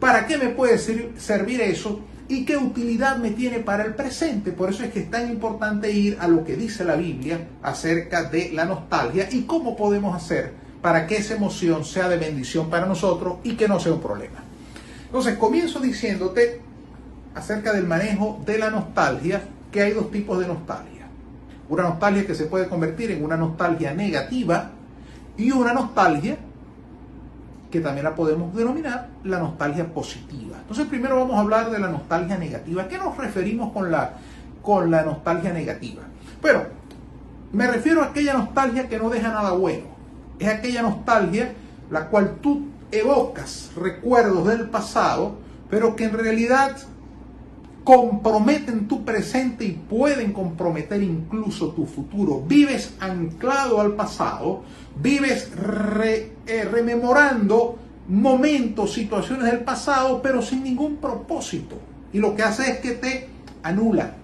para 0.00 0.26
qué 0.26 0.36
me 0.36 0.48
puede 0.48 0.78
servir 0.78 1.60
eso 1.60 2.00
y 2.28 2.44
qué 2.44 2.56
utilidad 2.56 3.16
me 3.16 3.30
tiene 3.30 3.58
para 3.58 3.84
el 3.84 3.94
presente. 3.94 4.52
Por 4.52 4.70
eso 4.70 4.84
es 4.84 4.92
que 4.92 5.00
es 5.00 5.10
tan 5.10 5.30
importante 5.30 5.90
ir 5.90 6.16
a 6.20 6.28
lo 6.28 6.44
que 6.44 6.56
dice 6.56 6.84
la 6.84 6.96
Biblia 6.96 7.48
acerca 7.62 8.24
de 8.24 8.50
la 8.52 8.64
nostalgia 8.64 9.28
y 9.30 9.42
cómo 9.42 9.76
podemos 9.76 10.14
hacer 10.14 10.54
para 10.80 11.06
que 11.06 11.16
esa 11.16 11.34
emoción 11.34 11.84
sea 11.84 12.08
de 12.08 12.16
bendición 12.16 12.68
para 12.68 12.86
nosotros 12.86 13.36
y 13.44 13.54
que 13.54 13.68
no 13.68 13.78
sea 13.78 13.92
un 13.92 14.00
problema. 14.00 14.42
Entonces 15.06 15.36
comienzo 15.36 15.78
diciéndote 15.80 16.60
acerca 17.34 17.72
del 17.72 17.86
manejo 17.86 18.40
de 18.44 18.58
la 18.58 18.70
nostalgia 18.70 19.42
que 19.70 19.82
hay 19.82 19.92
dos 19.92 20.10
tipos 20.10 20.38
de 20.38 20.46
nostalgia. 20.46 21.06
Una 21.68 21.84
nostalgia 21.84 22.26
que 22.26 22.34
se 22.34 22.46
puede 22.46 22.68
convertir 22.68 23.10
en 23.10 23.24
una 23.24 23.36
nostalgia 23.36 23.94
negativa 23.94 24.72
y 25.36 25.50
una 25.50 25.72
nostalgia 25.72 26.36
que 27.72 27.80
también 27.80 28.04
la 28.04 28.14
podemos 28.14 28.54
denominar 28.54 29.08
la 29.24 29.38
nostalgia 29.38 29.92
positiva. 29.92 30.58
Entonces 30.60 30.86
primero 30.86 31.16
vamos 31.16 31.36
a 31.36 31.40
hablar 31.40 31.70
de 31.70 31.78
la 31.78 31.88
nostalgia 31.88 32.36
negativa. 32.36 32.86
¿Qué 32.86 32.98
nos 32.98 33.16
referimos 33.16 33.72
con 33.72 33.90
la, 33.90 34.12
con 34.60 34.90
la 34.90 35.02
nostalgia 35.02 35.54
negativa? 35.54 36.02
Pero 36.42 36.66
me 37.50 37.66
refiero 37.66 38.02
a 38.02 38.06
aquella 38.06 38.34
nostalgia 38.34 38.88
que 38.88 38.98
no 38.98 39.08
deja 39.08 39.28
nada 39.28 39.52
bueno. 39.52 39.86
Es 40.38 40.48
aquella 40.48 40.82
nostalgia 40.82 41.54
la 41.90 42.08
cual 42.08 42.36
tú 42.42 42.66
evocas 42.90 43.70
recuerdos 43.74 44.46
del 44.48 44.68
pasado, 44.68 45.36
pero 45.70 45.96
que 45.96 46.04
en 46.04 46.12
realidad 46.12 46.76
comprometen 47.84 48.86
tu 48.86 49.04
presente 49.04 49.64
y 49.64 49.72
pueden 49.72 50.32
comprometer 50.32 51.02
incluso 51.02 51.70
tu 51.70 51.86
futuro. 51.86 52.42
Vives 52.46 52.94
anclado 53.00 53.80
al 53.80 53.94
pasado, 53.94 54.62
vives 55.00 55.50
eh, 56.46 56.68
rememorando 56.70 57.78
momentos, 58.08 58.92
situaciones 58.92 59.50
del 59.50 59.60
pasado, 59.60 60.22
pero 60.22 60.42
sin 60.42 60.62
ningún 60.62 60.96
propósito. 60.96 61.76
Y 62.12 62.18
lo 62.18 62.34
que 62.34 62.42
hace 62.42 62.70
es 62.70 62.78
que 62.78 62.92
te 62.92 63.28
anula, 63.62 64.14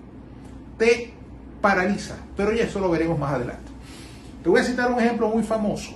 te 0.77 1.12
paraliza. 1.61 2.17
Pero 2.37 2.53
ya 2.53 2.65
eso 2.65 2.81
lo 2.81 2.91
veremos 2.91 3.19
más 3.19 3.35
adelante. 3.35 3.73
Te 4.43 4.49
voy 4.49 4.61
a 4.61 4.65
citar 4.65 4.93
un 4.93 5.00
ejemplo 5.00 5.29
muy 5.29 5.43
famoso 5.43 5.93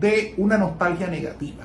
de 0.00 0.34
una 0.36 0.56
nostalgia 0.56 1.08
negativa. 1.08 1.64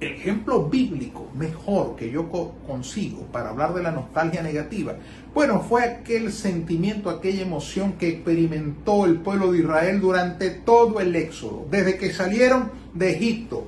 Ejemplo 0.00 0.64
bíblico 0.64 1.28
mejor 1.36 1.94
que 1.94 2.10
yo 2.10 2.30
consigo 2.66 3.26
para 3.30 3.50
hablar 3.50 3.74
de 3.74 3.82
la 3.82 3.90
nostalgia 3.90 4.42
negativa, 4.42 4.96
bueno, 5.34 5.60
fue 5.60 5.84
aquel 5.84 6.32
sentimiento, 6.32 7.10
aquella 7.10 7.42
emoción 7.42 7.92
que 7.92 8.08
experimentó 8.08 9.04
el 9.04 9.18
pueblo 9.18 9.52
de 9.52 9.58
Israel 9.58 10.00
durante 10.00 10.50
todo 10.50 11.00
el 11.00 11.14
éxodo, 11.14 11.66
desde 11.70 11.98
que 11.98 12.12
salieron 12.12 12.70
de 12.94 13.10
Egipto, 13.10 13.64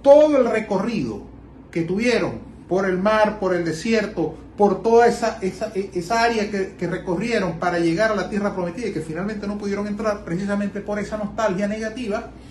todo 0.00 0.38
el 0.38 0.50
recorrido 0.50 1.22
que 1.70 1.82
tuvieron 1.82 2.38
por 2.68 2.86
el 2.86 2.98
mar, 2.98 3.38
por 3.38 3.54
el 3.54 3.64
desierto, 3.64 4.34
por 4.56 4.82
toda 4.82 5.08
esa, 5.08 5.38
esa, 5.42 6.22
área 6.22 6.50
que, 6.50 6.74
que, 6.78 6.86
recorrieron 6.86 7.58
para 7.58 7.78
llegar 7.80 8.12
a 8.12 8.14
la 8.14 8.30
tierra 8.30 8.54
prometida 8.54 8.88
y 8.88 8.92
que 8.92 9.00
finalmente 9.00 9.46
no 9.46 9.58
pudieron 9.58 9.86
entrar 9.86 10.24
precisamente 10.24 10.80
por 10.80 10.98
esa 10.98 11.18
nostalgia 11.18 11.66
negativa, 11.66 12.30
e, 12.30 12.43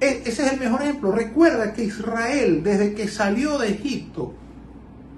ese 0.00 0.28
es 0.28 0.52
el 0.52 0.60
mejor 0.60 0.82
ejemplo. 0.82 1.12
Recuerda 1.12 1.72
que 1.72 1.84
Israel, 1.84 2.62
desde 2.62 2.94
que 2.94 3.08
salió 3.08 3.58
de 3.58 3.70
Egipto, 3.70 4.34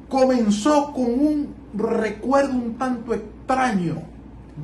comenzó 0.08 0.92
con 0.92 1.06
un 1.06 1.54
recuerdo 1.74 2.54
un 2.54 2.74
tanto 2.78 3.14
extraño 3.14 4.02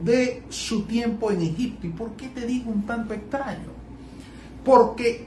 de 0.02 0.42
su 0.48 0.84
tiempo 0.84 1.30
en 1.30 1.42
Egipto. 1.42 1.86
¿Y 1.86 1.90
por 1.90 2.12
qué 2.12 2.28
te 2.28 2.46
digo 2.46 2.70
un 2.70 2.86
tanto 2.86 3.14
extraño? 3.14 3.72
Porque 4.64 5.26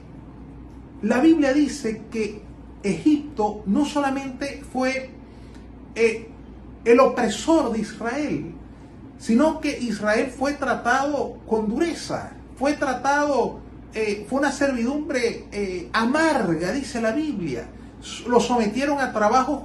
la 1.02 1.20
Biblia 1.20 1.52
dice 1.52 2.02
que 2.10 2.42
Egipto 2.82 3.62
no 3.66 3.84
solamente 3.84 4.62
fue 4.72 5.10
eh, 5.94 6.28
el 6.84 7.00
opresor 7.00 7.72
de 7.72 7.80
Israel, 7.80 8.54
sino 9.18 9.60
que 9.60 9.78
Israel 9.78 10.30
fue 10.30 10.54
tratado 10.54 11.38
con 11.46 11.68
dureza, 11.68 12.32
fue 12.56 12.74
tratado 12.74 13.60
eh, 13.94 14.26
fue 14.28 14.40
una 14.40 14.52
servidumbre 14.52 15.46
eh, 15.50 15.88
amarga, 15.92 16.72
dice 16.72 17.00
la 17.00 17.12
Biblia. 17.12 17.68
Lo 18.26 18.40
sometieron 18.40 19.00
a 19.00 19.12
trabajos 19.12 19.62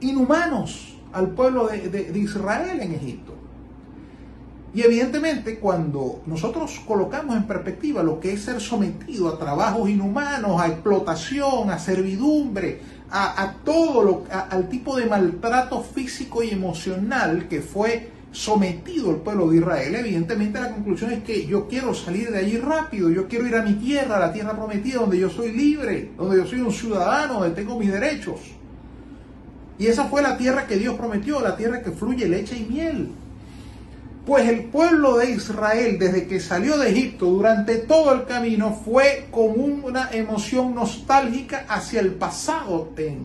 inhumanos 0.00 0.96
al 1.12 1.30
pueblo 1.30 1.68
de, 1.68 2.12
Israel 2.18 2.80
en 2.80 2.92
Egipto. 2.92 3.34
Y 4.74 4.82
evidentemente 4.82 5.58
cuando 5.58 6.20
nosotros 6.26 6.80
colocamos 6.86 7.34
en 7.36 7.46
perspectiva 7.46 8.02
lo 8.02 8.20
que 8.20 8.34
es 8.34 8.42
ser 8.42 8.60
sometido 8.60 9.28
a 9.28 9.38
trabajos 9.38 9.88
inhumanos, 9.88 10.60
a 10.60 10.68
explotación, 10.68 11.70
a 11.70 11.78
servidumbre, 11.78 12.80
a, 13.10 13.54
todo 13.64 14.02
lo, 14.02 14.24
al 14.30 14.68
tipo 14.68 14.96
de 14.96 15.06
maltrato 15.06 15.82
físico 15.82 16.42
y 16.42 16.50
emocional 16.50 17.48
que 17.48 17.62
fue 17.62 18.10
sometido 18.36 19.12
el 19.12 19.16
pueblo 19.16 19.48
de 19.48 19.56
Israel, 19.56 19.94
evidentemente 19.94 20.60
la 20.60 20.70
conclusión 20.70 21.10
es 21.10 21.22
que 21.22 21.46
yo 21.46 21.66
quiero 21.66 21.94
salir 21.94 22.30
de 22.30 22.38
allí 22.38 22.58
rápido, 22.58 23.08
yo 23.08 23.26
quiero 23.28 23.46
ir 23.46 23.56
a 23.56 23.62
mi 23.62 23.72
tierra, 23.74 24.16
a 24.16 24.20
la 24.20 24.32
tierra 24.32 24.54
prometida, 24.54 25.00
donde 25.00 25.18
yo 25.18 25.30
soy 25.30 25.52
libre, 25.52 26.10
donde 26.18 26.36
yo 26.36 26.46
soy 26.46 26.60
un 26.60 26.70
ciudadano, 26.70 27.40
donde 27.40 27.54
tengo 27.54 27.78
mis 27.78 27.90
derechos. 27.90 28.40
Y 29.78 29.86
esa 29.86 30.04
fue 30.04 30.20
la 30.20 30.36
tierra 30.36 30.66
que 30.66 30.76
Dios 30.76 30.96
prometió, 30.96 31.40
la 31.40 31.56
tierra 31.56 31.82
que 31.82 31.92
fluye 31.92 32.28
leche 32.28 32.58
y 32.58 32.70
miel. 32.70 33.08
Pues 34.26 34.46
el 34.48 34.64
pueblo 34.64 35.16
de 35.16 35.30
Israel, 35.30 35.98
desde 35.98 36.26
que 36.26 36.38
salió 36.38 36.76
de 36.76 36.90
Egipto, 36.90 37.26
durante 37.26 37.76
todo 37.76 38.12
el 38.12 38.26
camino, 38.26 38.78
fue 38.84 39.28
con 39.30 39.58
una 39.58 40.10
emoción 40.10 40.74
nostálgica 40.74 41.64
hacia 41.68 42.00
el 42.00 42.12
pasado 42.12 42.90
en, 42.98 43.24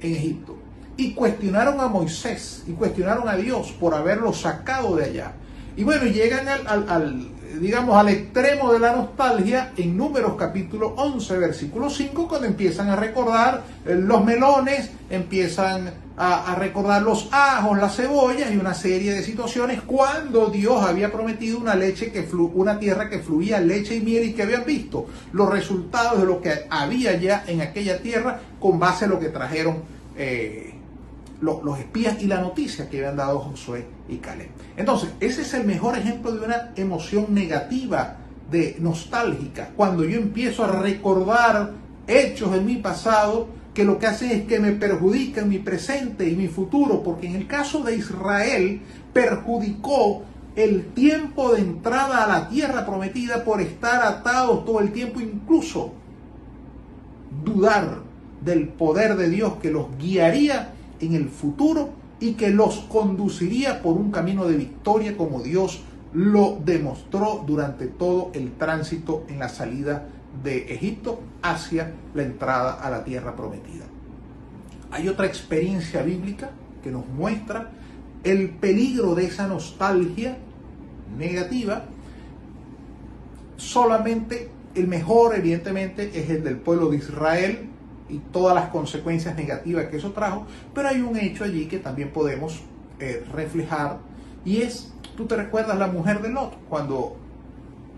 en 0.00 0.12
Egipto 0.14 0.61
y 0.96 1.14
cuestionaron 1.14 1.80
a 1.80 1.88
Moisés 1.88 2.64
y 2.66 2.72
cuestionaron 2.72 3.28
a 3.28 3.36
Dios 3.36 3.72
por 3.72 3.94
haberlo 3.94 4.32
sacado 4.32 4.96
de 4.96 5.04
allá. 5.04 5.32
Y 5.76 5.84
bueno, 5.84 6.04
llegan 6.04 6.48
al, 6.48 7.28
digamos, 7.58 7.96
al 7.96 8.10
extremo 8.10 8.72
de 8.72 8.78
la 8.78 8.92
nostalgia 8.94 9.72
en 9.76 9.96
Números 9.96 10.34
capítulo 10.38 10.88
11, 10.96 11.38
versículo 11.38 11.88
5, 11.88 12.28
cuando 12.28 12.46
empiezan 12.46 12.90
a 12.90 12.96
recordar 12.96 13.62
eh, 13.86 13.94
los 13.94 14.22
melones, 14.22 14.90
empiezan 15.08 15.90
a, 16.18 16.52
a, 16.52 16.54
recordar 16.56 17.00
los 17.00 17.30
ajos, 17.32 17.78
las 17.78 17.96
cebollas 17.96 18.52
y 18.52 18.58
una 18.58 18.74
serie 18.74 19.14
de 19.14 19.22
situaciones 19.22 19.80
cuando 19.80 20.48
Dios 20.48 20.82
había 20.82 21.10
prometido 21.10 21.58
una 21.58 21.74
leche 21.74 22.12
que 22.12 22.22
flu, 22.22 22.52
una 22.54 22.78
tierra 22.78 23.08
que 23.08 23.20
fluía 23.20 23.58
leche 23.58 23.96
y 23.96 24.02
miel 24.02 24.24
y 24.24 24.32
que 24.34 24.42
habían 24.42 24.66
visto 24.66 25.06
los 25.32 25.48
resultados 25.48 26.20
de 26.20 26.26
lo 26.26 26.42
que 26.42 26.66
había 26.68 27.16
ya 27.16 27.44
en 27.46 27.62
aquella 27.62 28.02
tierra 28.02 28.40
con 28.60 28.78
base 28.78 29.06
a 29.06 29.08
lo 29.08 29.18
que 29.18 29.30
trajeron 29.30 29.78
eh, 30.16 30.71
los, 31.42 31.78
espías 31.78 32.22
y 32.22 32.26
la 32.26 32.40
noticia 32.40 32.88
que 32.88 32.98
habían 32.98 33.16
dado 33.16 33.40
Josué 33.40 33.84
y 34.08 34.16
Caleb. 34.16 34.48
Entonces, 34.76 35.10
ese 35.20 35.42
es 35.42 35.52
el 35.54 35.66
mejor 35.66 35.98
ejemplo 35.98 36.32
de 36.32 36.46
una 36.46 36.72
emoción 36.76 37.34
negativa, 37.34 38.16
de 38.50 38.76
nostálgica, 38.80 39.70
cuando 39.76 40.04
yo 40.04 40.18
empiezo 40.18 40.64
a 40.64 40.80
recordar 40.80 41.72
hechos 42.06 42.52
de 42.52 42.60
mi 42.60 42.76
pasado 42.76 43.48
que 43.72 43.84
lo 43.84 43.98
que 43.98 44.06
hacen 44.06 44.30
es 44.30 44.42
que 44.46 44.60
me 44.60 44.72
perjudican 44.72 45.48
mi 45.48 45.58
presente 45.58 46.28
y 46.28 46.36
mi 46.36 46.48
futuro, 46.48 47.02
porque 47.02 47.26
en 47.26 47.36
el 47.36 47.46
caso 47.46 47.82
de 47.82 47.96
Israel 47.96 48.82
perjudicó 49.14 50.22
el 50.54 50.84
tiempo 50.88 51.54
de 51.54 51.60
entrada 51.60 52.24
a 52.24 52.28
la 52.28 52.48
tierra 52.50 52.84
prometida 52.84 53.42
por 53.42 53.62
estar 53.62 54.02
atados 54.02 54.66
todo 54.66 54.80
el 54.80 54.92
tiempo, 54.92 55.20
incluso 55.20 55.94
dudar 57.42 58.00
del 58.44 58.68
poder 58.68 59.16
de 59.16 59.30
Dios 59.30 59.54
que 59.62 59.70
los 59.70 59.86
guiaría 59.98 60.74
en 61.02 61.14
el 61.14 61.28
futuro 61.28 61.90
y 62.20 62.34
que 62.34 62.50
los 62.50 62.78
conduciría 62.88 63.82
por 63.82 63.96
un 63.96 64.10
camino 64.10 64.46
de 64.46 64.56
victoria 64.56 65.16
como 65.16 65.42
Dios 65.42 65.82
lo 66.14 66.58
demostró 66.64 67.42
durante 67.46 67.86
todo 67.86 68.30
el 68.34 68.52
tránsito 68.52 69.24
en 69.28 69.38
la 69.38 69.48
salida 69.48 70.06
de 70.42 70.72
Egipto 70.72 71.20
hacia 71.42 71.92
la 72.14 72.22
entrada 72.22 72.74
a 72.74 72.90
la 72.90 73.04
tierra 73.04 73.34
prometida. 73.34 73.84
Hay 74.90 75.08
otra 75.08 75.26
experiencia 75.26 76.02
bíblica 76.02 76.50
que 76.82 76.90
nos 76.90 77.06
muestra 77.08 77.70
el 78.24 78.50
peligro 78.50 79.14
de 79.14 79.24
esa 79.24 79.48
nostalgia 79.48 80.38
negativa. 81.18 81.84
Solamente 83.56 84.50
el 84.74 84.86
mejor, 84.86 85.34
evidentemente, 85.34 86.10
es 86.14 86.30
el 86.30 86.44
del 86.44 86.56
pueblo 86.56 86.90
de 86.90 86.98
Israel 86.98 87.71
y 88.12 88.18
todas 88.30 88.54
las 88.54 88.68
consecuencias 88.68 89.34
negativas 89.34 89.86
que 89.86 89.96
eso 89.96 90.12
trajo, 90.12 90.46
pero 90.74 90.88
hay 90.88 91.00
un 91.00 91.16
hecho 91.16 91.44
allí 91.44 91.66
que 91.66 91.78
también 91.78 92.10
podemos 92.10 92.60
eh, 93.00 93.24
reflejar 93.32 93.98
y 94.44 94.58
es, 94.62 94.92
tú 95.16 95.26
te 95.26 95.36
recuerdas 95.36 95.78
la 95.78 95.86
mujer 95.86 96.20
de 96.20 96.28
Lot, 96.28 96.56
cuando 96.68 97.16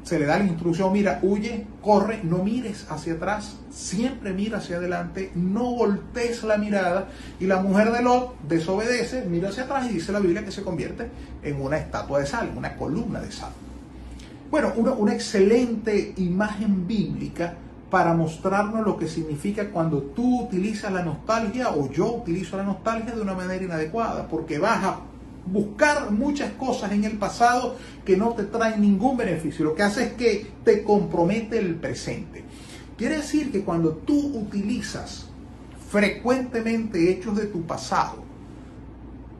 se 0.04 0.18
le 0.18 0.26
da 0.26 0.38
la 0.38 0.44
instrucción, 0.44 0.92
mira, 0.92 1.18
huye, 1.22 1.66
corre, 1.80 2.20
no 2.22 2.44
mires 2.44 2.86
hacia 2.90 3.14
atrás, 3.14 3.56
siempre 3.70 4.34
mira 4.34 4.58
hacia 4.58 4.76
adelante, 4.76 5.32
no 5.34 5.74
voltees 5.74 6.44
la 6.44 6.58
mirada. 6.58 7.08
Y 7.40 7.46
la 7.46 7.62
mujer 7.62 7.90
de 7.90 8.02
Lot 8.02 8.38
desobedece, 8.42 9.24
mira 9.24 9.48
hacia 9.48 9.64
atrás 9.64 9.86
y 9.90 9.94
dice 9.94 10.12
la 10.12 10.20
Biblia 10.20 10.44
que 10.44 10.52
se 10.52 10.62
convierte 10.62 11.08
en 11.42 11.60
una 11.60 11.78
estatua 11.78 12.20
de 12.20 12.26
sal, 12.26 12.52
una 12.54 12.76
columna 12.76 13.20
de 13.20 13.32
sal. 13.32 13.50
Bueno, 14.50 14.74
una, 14.76 14.92
una 14.92 15.14
excelente 15.14 16.12
imagen 16.18 16.86
bíblica 16.86 17.54
para 17.94 18.12
mostrarnos 18.12 18.84
lo 18.84 18.96
que 18.96 19.06
significa 19.06 19.70
cuando 19.70 20.02
tú 20.02 20.46
utilizas 20.46 20.92
la 20.92 21.04
nostalgia 21.04 21.70
o 21.70 21.88
yo 21.92 22.12
utilizo 22.12 22.56
la 22.56 22.64
nostalgia 22.64 23.14
de 23.14 23.20
una 23.20 23.34
manera 23.34 23.62
inadecuada, 23.62 24.26
porque 24.26 24.58
vas 24.58 24.82
a 24.82 24.98
buscar 25.46 26.10
muchas 26.10 26.50
cosas 26.54 26.90
en 26.90 27.04
el 27.04 27.18
pasado 27.18 27.76
que 28.04 28.16
no 28.16 28.30
te 28.30 28.42
traen 28.46 28.80
ningún 28.80 29.16
beneficio. 29.16 29.64
Lo 29.64 29.76
que 29.76 29.84
hace 29.84 30.06
es 30.06 30.12
que 30.14 30.44
te 30.64 30.82
compromete 30.82 31.56
el 31.56 31.76
presente. 31.76 32.42
Quiere 32.98 33.18
decir 33.18 33.52
que 33.52 33.62
cuando 33.62 33.90
tú 33.90 34.38
utilizas 34.38 35.26
frecuentemente 35.88 37.12
hechos 37.12 37.36
de 37.36 37.46
tu 37.46 37.62
pasado, 37.62 38.24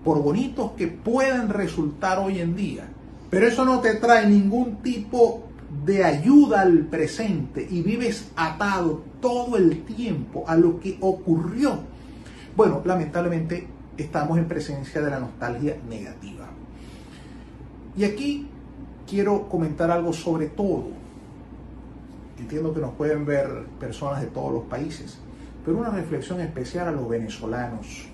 por 0.04 0.22
bonitos 0.22 0.70
que 0.76 0.86
puedan 0.86 1.48
resultar 1.48 2.20
hoy 2.20 2.38
en 2.38 2.54
día, 2.54 2.86
pero 3.30 3.48
eso 3.48 3.64
no 3.64 3.80
te 3.80 3.94
trae 3.94 4.28
ningún 4.28 4.76
tipo 4.76 5.43
de 5.84 6.04
ayuda 6.04 6.60
al 6.60 6.80
presente 6.80 7.66
y 7.68 7.82
vives 7.82 8.30
atado 8.36 9.02
todo 9.20 9.56
el 9.56 9.84
tiempo 9.84 10.44
a 10.46 10.56
lo 10.56 10.78
que 10.78 10.96
ocurrió, 11.00 11.80
bueno, 12.56 12.82
lamentablemente 12.84 13.66
estamos 13.96 14.38
en 14.38 14.46
presencia 14.46 15.00
de 15.00 15.10
la 15.10 15.18
nostalgia 15.18 15.76
negativa. 15.88 16.48
Y 17.96 18.04
aquí 18.04 18.48
quiero 19.08 19.48
comentar 19.48 19.90
algo 19.90 20.12
sobre 20.12 20.46
todo. 20.46 20.88
Entiendo 22.38 22.74
que 22.74 22.80
nos 22.80 22.94
pueden 22.94 23.24
ver 23.24 23.66
personas 23.78 24.20
de 24.20 24.26
todos 24.28 24.52
los 24.52 24.64
países, 24.64 25.18
pero 25.64 25.78
una 25.78 25.90
reflexión 25.90 26.40
especial 26.40 26.88
a 26.88 26.92
los 26.92 27.08
venezolanos. 27.08 28.06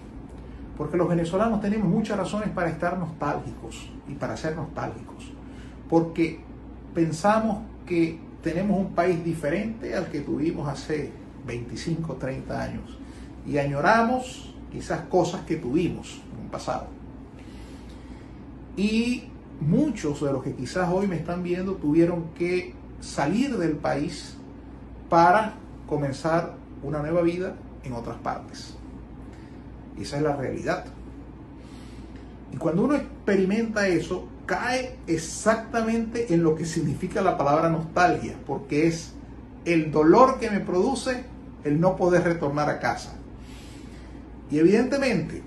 Porque 0.76 0.96
los 0.96 1.08
venezolanos 1.08 1.60
tenemos 1.60 1.88
muchas 1.88 2.16
razones 2.16 2.48
para 2.50 2.70
estar 2.70 2.98
nostálgicos 2.98 3.90
y 4.08 4.14
para 4.14 4.36
ser 4.36 4.56
nostálgicos. 4.56 5.32
Porque 5.88 6.40
pensamos 6.94 7.58
que 7.86 8.18
tenemos 8.42 8.78
un 8.78 8.94
país 8.94 9.22
diferente 9.24 9.94
al 9.94 10.08
que 10.10 10.20
tuvimos 10.20 10.68
hace 10.68 11.12
25, 11.46 12.14
30 12.14 12.62
años. 12.62 12.98
Y 13.46 13.58
añoramos 13.58 14.54
quizás 14.70 15.02
cosas 15.02 15.42
que 15.42 15.56
tuvimos 15.56 16.20
en 16.34 16.44
un 16.44 16.50
pasado. 16.50 16.86
Y 18.76 19.24
muchos 19.60 20.22
de 20.22 20.32
los 20.32 20.42
que 20.42 20.54
quizás 20.54 20.88
hoy 20.92 21.06
me 21.06 21.16
están 21.16 21.42
viendo 21.42 21.74
tuvieron 21.74 22.30
que 22.38 22.74
salir 23.00 23.56
del 23.56 23.76
país 23.76 24.36
para 25.08 25.54
comenzar 25.86 26.54
una 26.82 27.00
nueva 27.00 27.22
vida 27.22 27.56
en 27.82 27.92
otras 27.92 28.16
partes. 28.18 28.74
Esa 30.00 30.16
es 30.16 30.22
la 30.22 30.36
realidad. 30.36 30.84
Y 32.52 32.56
cuando 32.56 32.84
uno 32.84 32.94
experimenta 32.94 33.86
eso, 33.88 34.26
cae 34.50 34.96
exactamente 35.06 36.34
en 36.34 36.42
lo 36.42 36.56
que 36.56 36.64
significa 36.64 37.22
la 37.22 37.38
palabra 37.38 37.68
nostalgia, 37.68 38.34
porque 38.48 38.88
es 38.88 39.12
el 39.64 39.92
dolor 39.92 40.40
que 40.40 40.50
me 40.50 40.58
produce 40.58 41.22
el 41.62 41.80
no 41.80 41.94
poder 41.94 42.24
retornar 42.24 42.68
a 42.68 42.80
casa. 42.80 43.12
Y 44.50 44.58
evidentemente, 44.58 45.40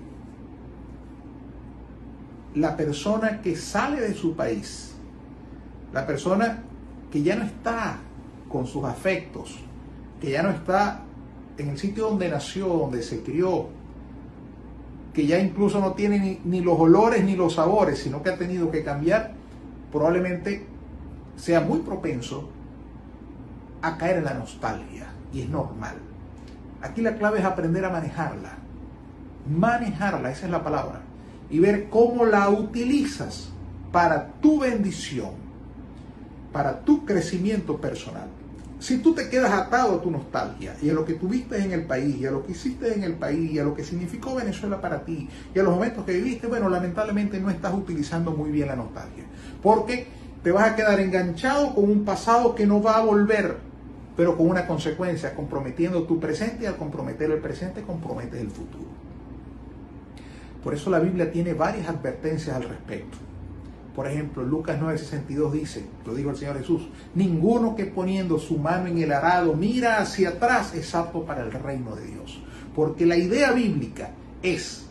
la 2.54 2.78
persona 2.78 3.42
que 3.42 3.56
sale 3.56 4.00
de 4.00 4.14
su 4.14 4.34
país, 4.34 4.94
la 5.92 6.06
persona 6.06 6.62
que 7.12 7.22
ya 7.22 7.36
no 7.36 7.44
está 7.44 7.98
con 8.48 8.66
sus 8.66 8.86
afectos, 8.86 9.58
que 10.18 10.30
ya 10.30 10.42
no 10.42 10.48
está 10.48 11.02
en 11.58 11.68
el 11.68 11.76
sitio 11.76 12.08
donde 12.08 12.30
nació, 12.30 12.68
donde 12.68 13.02
se 13.02 13.22
crió, 13.22 13.68
que 15.14 15.26
ya 15.26 15.38
incluso 15.38 15.80
no 15.80 15.92
tiene 15.92 16.40
ni, 16.44 16.60
los 16.60 16.78
olores 16.78 17.24
ni 17.24 17.36
los 17.36 17.54
sabores, 17.54 18.00
sino 18.00 18.22
que 18.22 18.30
ha 18.30 18.36
tenido 18.36 18.70
que 18.70 18.84
cambiar, 18.84 19.32
probablemente 19.90 20.66
sea 21.36 21.60
muy 21.60 21.78
propenso 21.78 22.50
a 23.80 23.96
caer 23.96 24.18
en 24.18 24.24
la 24.24 24.34
nostalgia. 24.34 25.06
Y 25.32 25.42
es 25.42 25.48
normal. 25.48 25.94
Aquí 26.82 27.00
la 27.00 27.16
clave 27.16 27.38
es 27.38 27.44
aprender 27.44 27.84
a 27.84 27.90
manejarla 27.90 28.64
manejarla, 29.48 30.30
esa 30.30 30.46
es 30.46 30.50
la 30.50 30.62
palabra, 30.62 31.00
y 31.50 31.58
ver 31.58 31.88
cómo 31.90 32.24
la 32.24 32.48
utilizas 32.48 33.50
para 33.92 34.28
tu 34.40 34.60
bendición, 34.60 35.30
para 36.52 36.80
tu 36.80 37.04
crecimiento 37.04 37.76
personal. 37.76 38.28
Si 38.84 38.98
tú 38.98 39.14
te 39.14 39.30
quedas 39.30 39.50
atado 39.50 39.94
a 39.94 40.02
tu 40.02 40.10
nostalgia 40.10 40.76
y 40.82 40.90
a 40.90 40.92
lo 40.92 41.06
que 41.06 41.14
tuviste 41.14 41.56
en 41.56 41.72
el 41.72 41.84
país, 41.84 42.16
y 42.16 42.26
a 42.26 42.30
lo 42.30 42.44
que 42.44 42.52
hiciste 42.52 42.92
en 42.92 43.02
el 43.02 43.14
país, 43.14 43.50
y 43.50 43.58
a 43.58 43.64
lo 43.64 43.74
que 43.74 43.82
significó 43.82 44.34
Venezuela 44.34 44.78
para 44.78 45.06
ti, 45.06 45.26
y 45.54 45.58
a 45.58 45.62
los 45.62 45.72
momentos 45.72 46.04
que 46.04 46.12
viviste, 46.12 46.48
bueno, 46.48 46.68
lamentablemente 46.68 47.40
no 47.40 47.48
estás 47.48 47.72
utilizando 47.72 48.32
muy 48.32 48.50
bien 48.50 48.68
la 48.68 48.76
nostalgia. 48.76 49.24
Porque 49.62 50.06
te 50.42 50.52
vas 50.52 50.70
a 50.70 50.76
quedar 50.76 51.00
enganchado 51.00 51.74
con 51.74 51.84
un 51.84 52.04
pasado 52.04 52.54
que 52.54 52.66
no 52.66 52.82
va 52.82 52.98
a 52.98 53.00
volver, 53.00 53.56
pero 54.18 54.36
con 54.36 54.50
una 54.50 54.66
consecuencia, 54.66 55.34
comprometiendo 55.34 56.02
tu 56.02 56.20
presente 56.20 56.64
y 56.64 56.66
al 56.66 56.76
comprometer 56.76 57.30
el 57.30 57.38
presente 57.38 57.80
comprometes 57.80 58.38
el 58.38 58.50
futuro. 58.50 58.84
Por 60.62 60.74
eso 60.74 60.90
la 60.90 60.98
Biblia 60.98 61.32
tiene 61.32 61.54
varias 61.54 61.88
advertencias 61.88 62.54
al 62.54 62.64
respecto. 62.64 63.16
Por 63.94 64.08
ejemplo, 64.08 64.42
Lucas 64.42 64.80
9:62 64.80 65.52
dice, 65.52 65.84
lo 66.04 66.14
dijo 66.14 66.30
el 66.30 66.36
Señor 66.36 66.58
Jesús, 66.58 66.88
ninguno 67.14 67.76
que 67.76 67.86
poniendo 67.86 68.38
su 68.38 68.58
mano 68.58 68.88
en 68.88 68.98
el 68.98 69.12
arado 69.12 69.54
mira 69.54 69.98
hacia 69.98 70.30
atrás 70.30 70.74
es 70.74 70.94
apto 70.94 71.24
para 71.24 71.42
el 71.42 71.52
reino 71.52 71.94
de 71.94 72.06
Dios. 72.06 72.40
Porque 72.74 73.06
la 73.06 73.16
idea 73.16 73.52
bíblica 73.52 74.10
es 74.42 74.86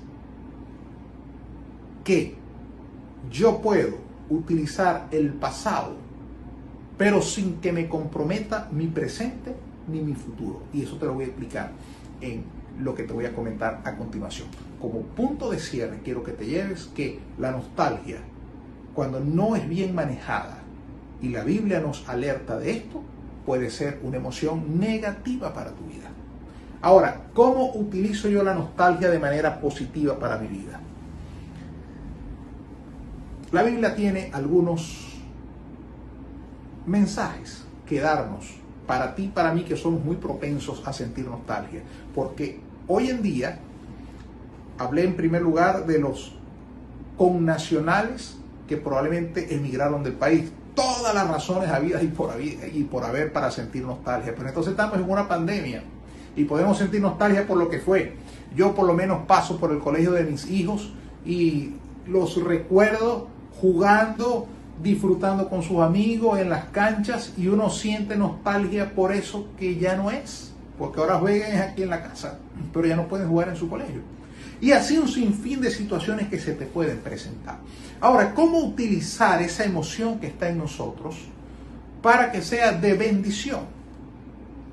que 2.03 2.35
yo 3.29 3.61
puedo 3.61 3.97
utilizar 4.29 5.07
el 5.11 5.33
pasado, 5.33 5.95
pero 6.97 7.21
sin 7.21 7.55
que 7.55 7.73
me 7.73 7.87
comprometa 7.89 8.69
mi 8.71 8.87
presente 8.87 9.53
ni 9.87 9.99
mi 9.99 10.13
futuro. 10.13 10.61
Y 10.73 10.83
eso 10.83 10.97
te 10.97 11.05
lo 11.05 11.13
voy 11.13 11.25
a 11.25 11.27
explicar 11.27 11.71
en 12.21 12.43
lo 12.79 12.95
que 12.95 13.03
te 13.03 13.13
voy 13.13 13.25
a 13.25 13.35
comentar 13.35 13.81
a 13.83 13.95
continuación. 13.95 14.47
Como 14.79 15.01
punto 15.01 15.51
de 15.51 15.59
cierre, 15.59 15.99
quiero 16.03 16.23
que 16.23 16.31
te 16.31 16.45
lleves 16.45 16.89
que 16.95 17.19
la 17.37 17.51
nostalgia, 17.51 18.17
cuando 18.93 19.19
no 19.19 19.55
es 19.55 19.67
bien 19.67 19.95
manejada, 19.95 20.59
y 21.21 21.29
la 21.29 21.43
Biblia 21.43 21.79
nos 21.79 22.07
alerta 22.09 22.57
de 22.57 22.71
esto, 22.71 23.01
puede 23.45 23.69
ser 23.69 23.99
una 24.03 24.17
emoción 24.17 24.79
negativa 24.79 25.53
para 25.53 25.71
tu 25.71 25.85
vida. 25.85 26.09
Ahora, 26.81 27.27
¿cómo 27.33 27.71
utilizo 27.75 28.27
yo 28.27 28.43
la 28.43 28.53
nostalgia 28.53 29.09
de 29.09 29.19
manera 29.19 29.59
positiva 29.61 30.19
para 30.19 30.37
mi 30.37 30.47
vida? 30.47 30.81
La 33.53 33.63
Biblia 33.63 33.95
tiene 33.95 34.31
algunos 34.33 35.13
mensajes 36.85 37.63
que 37.85 38.01
darnos 38.01 38.55
para 38.85 39.15
ti, 39.15 39.31
para 39.33 39.53
mí, 39.53 39.63
que 39.63 39.77
somos 39.77 40.03
muy 40.03 40.17
propensos 40.17 40.85
a 40.85 40.91
sentir 40.91 41.25
nostalgia. 41.25 41.83
Porque 42.13 42.59
hoy 42.87 43.09
en 43.09 43.21
día, 43.21 43.59
hablé 44.77 45.05
en 45.05 45.15
primer 45.15 45.41
lugar 45.41 45.85
de 45.85 45.99
los 45.99 46.35
connacionales 47.17 48.37
que 48.73 48.81
probablemente 48.81 49.53
emigraron 49.53 50.03
del 50.03 50.13
país. 50.13 50.51
Todas 50.73 51.13
las 51.13 51.27
razones 51.27 51.69
habidas 51.69 52.01
y 52.01 52.07
y 52.73 52.83
por 52.83 53.03
haber 53.03 53.31
para 53.31 53.51
sentir 53.51 53.83
nostalgia. 53.83 54.33
Pero 54.35 54.47
entonces 54.47 54.71
estamos 54.71 54.97
en 54.97 55.09
una 55.09 55.27
pandemia 55.27 55.83
y 56.35 56.45
podemos 56.45 56.77
sentir 56.77 57.01
nostalgia 57.01 57.45
por 57.45 57.57
lo 57.57 57.69
que 57.69 57.79
fue. 57.79 58.15
Yo 58.55 58.73
por 58.73 58.87
lo 58.87 58.93
menos 58.93 59.25
paso 59.27 59.57
por 59.57 59.71
el 59.71 59.79
colegio 59.79 60.11
de 60.11 60.23
mis 60.23 60.49
hijos 60.49 60.91
y 61.23 61.73
los 62.07 62.43
recuerdo 62.43 63.27
jugando 63.61 64.47
disfrutando 64.81 65.47
con 65.49 65.61
sus 65.61 65.79
amigos 65.79 66.39
en 66.39 66.49
las 66.49 66.65
canchas 66.65 67.33
y 67.37 67.47
uno 67.47 67.69
siente 67.69 68.15
nostalgia 68.15 68.95
por 68.95 69.13
eso 69.13 69.47
que 69.57 69.75
ya 69.75 69.95
no 69.95 70.09
es, 70.09 70.51
porque 70.79 70.99
ahora 70.99 71.19
juegan 71.19 71.61
aquí 71.61 71.83
en 71.83 71.91
la 71.91 72.01
casa, 72.01 72.39
pero 72.73 72.87
ya 72.87 72.95
no 72.95 73.07
pueden 73.07 73.29
jugar 73.29 73.49
en 73.49 73.55
su 73.55 73.69
colegio. 73.69 74.01
Y 74.61 74.71
así 74.71 74.97
un 74.97 75.07
sinfín 75.07 75.61
de 75.61 75.71
situaciones 75.71 76.29
que 76.29 76.39
se 76.39 76.53
te 76.53 76.65
pueden 76.65 76.99
presentar. 76.99 77.57
Ahora, 77.99 78.33
¿cómo 78.33 78.59
utilizar 78.59 79.41
esa 79.41 79.63
emoción 79.63 80.19
que 80.19 80.27
está 80.27 80.49
en 80.49 80.57
nosotros 80.57 81.15
para 82.01 82.31
que 82.31 82.41
sea 82.41 82.71
de 82.71 82.93
bendición? 82.93 83.61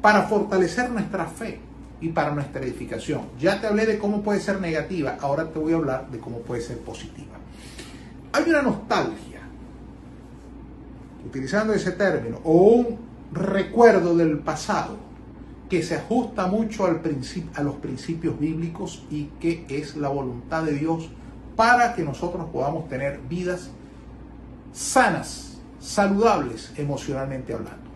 Para 0.01 0.23
fortalecer 0.23 0.90
nuestra 0.90 1.27
fe 1.27 1.61
y 2.01 2.09
para 2.09 2.33
nuestra 2.33 2.62
edificación. 2.62 3.23
Ya 3.38 3.61
te 3.61 3.66
hablé 3.66 3.87
de 3.87 3.99
cómo 3.99 4.23
puede 4.23 4.40
ser 4.40 4.61
negativa, 4.61 5.16
ahora 5.21 5.51
te 5.51 5.59
voy 5.59 5.73
a 5.73 5.77
hablar 5.77 6.11
de 6.11 6.19
cómo 6.19 6.38
puede 6.38 6.62
ser 6.62 6.79
positiva. 6.79 7.37
Hay 8.33 8.45
una 8.49 8.62
nostalgia, 8.62 9.40
utilizando 11.27 11.73
ese 11.75 11.93
término, 11.93 12.40
o 12.45 12.53
un 12.53 12.99
recuerdo 13.33 14.16
del 14.16 14.38
pasado 14.38 15.10
que 15.71 15.85
se 15.85 15.95
ajusta 15.95 16.49
mucho 16.49 16.85
al 16.85 17.01
a 17.55 17.63
los 17.63 17.77
principios 17.77 18.39
bíblicos 18.39 19.05
y 19.09 19.27
que 19.39 19.65
es 19.69 19.97
la 19.97 20.09
voluntad 20.09 20.65
de 20.65 20.73
Dios 20.73 21.09
para 21.55 21.95
que 21.95 22.03
nosotros 22.03 22.47
podamos 22.53 22.89
tener 22.89 23.21
vidas 23.29 23.71
sanas, 24.73 25.61
saludables 25.79 26.73
emocionalmente 26.77 27.55
hablando. 27.55 27.89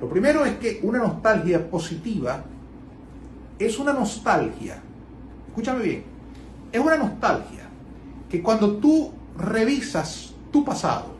Lo 0.00 0.08
primero 0.08 0.44
es 0.44 0.56
que 0.56 0.80
una 0.82 0.98
nostalgia 0.98 1.70
positiva 1.70 2.42
es 3.60 3.78
una 3.78 3.92
nostalgia, 3.92 4.82
escúchame 5.46 5.84
bien, 5.84 6.02
es 6.72 6.80
una 6.80 6.96
nostalgia 6.96 7.68
que 8.28 8.42
cuando 8.42 8.78
tú 8.78 9.12
revisas 9.38 10.34
tu 10.50 10.64
pasado, 10.64 11.11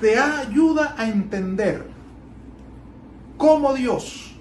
te 0.00 0.18
ayuda 0.18 0.94
a 0.96 1.08
entender 1.08 1.86
cómo 3.36 3.74
Dios 3.74 4.34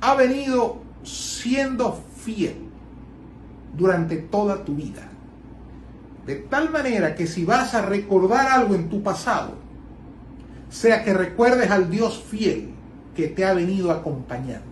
ha 0.00 0.14
venido 0.14 0.78
siendo 1.02 2.02
fiel 2.16 2.56
durante 3.76 4.16
toda 4.16 4.64
tu 4.64 4.74
vida. 4.74 5.08
De 6.26 6.36
tal 6.36 6.70
manera 6.70 7.14
que 7.14 7.26
si 7.26 7.44
vas 7.44 7.74
a 7.74 7.82
recordar 7.82 8.46
algo 8.48 8.74
en 8.74 8.88
tu 8.88 9.02
pasado, 9.02 9.54
sea 10.68 11.02
que 11.02 11.12
recuerdes 11.12 11.70
al 11.70 11.90
Dios 11.90 12.22
fiel 12.22 12.70
que 13.16 13.26
te 13.26 13.44
ha 13.44 13.52
venido 13.54 13.90
acompañando 13.90 14.70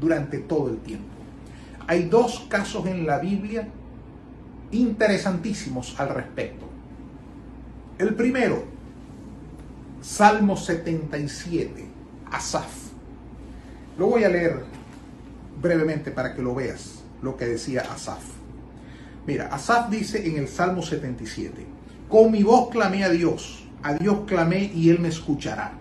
durante 0.00 0.38
todo 0.38 0.70
el 0.70 0.78
tiempo. 0.78 1.06
Hay 1.86 2.04
dos 2.04 2.46
casos 2.48 2.86
en 2.86 3.06
la 3.06 3.18
Biblia 3.18 3.68
interesantísimos 4.72 5.94
al 6.00 6.08
respecto. 6.08 6.73
El 7.96 8.16
primero, 8.16 8.64
Salmo 10.02 10.56
77, 10.56 11.86
Asaf. 12.28 12.66
Lo 13.96 14.08
voy 14.08 14.24
a 14.24 14.28
leer 14.28 14.64
brevemente 15.62 16.10
para 16.10 16.34
que 16.34 16.42
lo 16.42 16.56
veas, 16.56 17.04
lo 17.22 17.36
que 17.36 17.44
decía 17.44 17.82
Asaf. 17.82 18.24
Mira, 19.28 19.46
Asaf 19.46 19.90
dice 19.90 20.26
en 20.26 20.38
el 20.38 20.48
Salmo 20.48 20.82
77, 20.82 21.64
con 22.08 22.32
mi 22.32 22.42
voz 22.42 22.68
clamé 22.70 23.04
a 23.04 23.10
Dios, 23.10 23.64
a 23.84 23.94
Dios 23.94 24.22
clamé 24.26 24.72
y 24.74 24.90
Él 24.90 24.98
me 24.98 25.08
escuchará. 25.08 25.74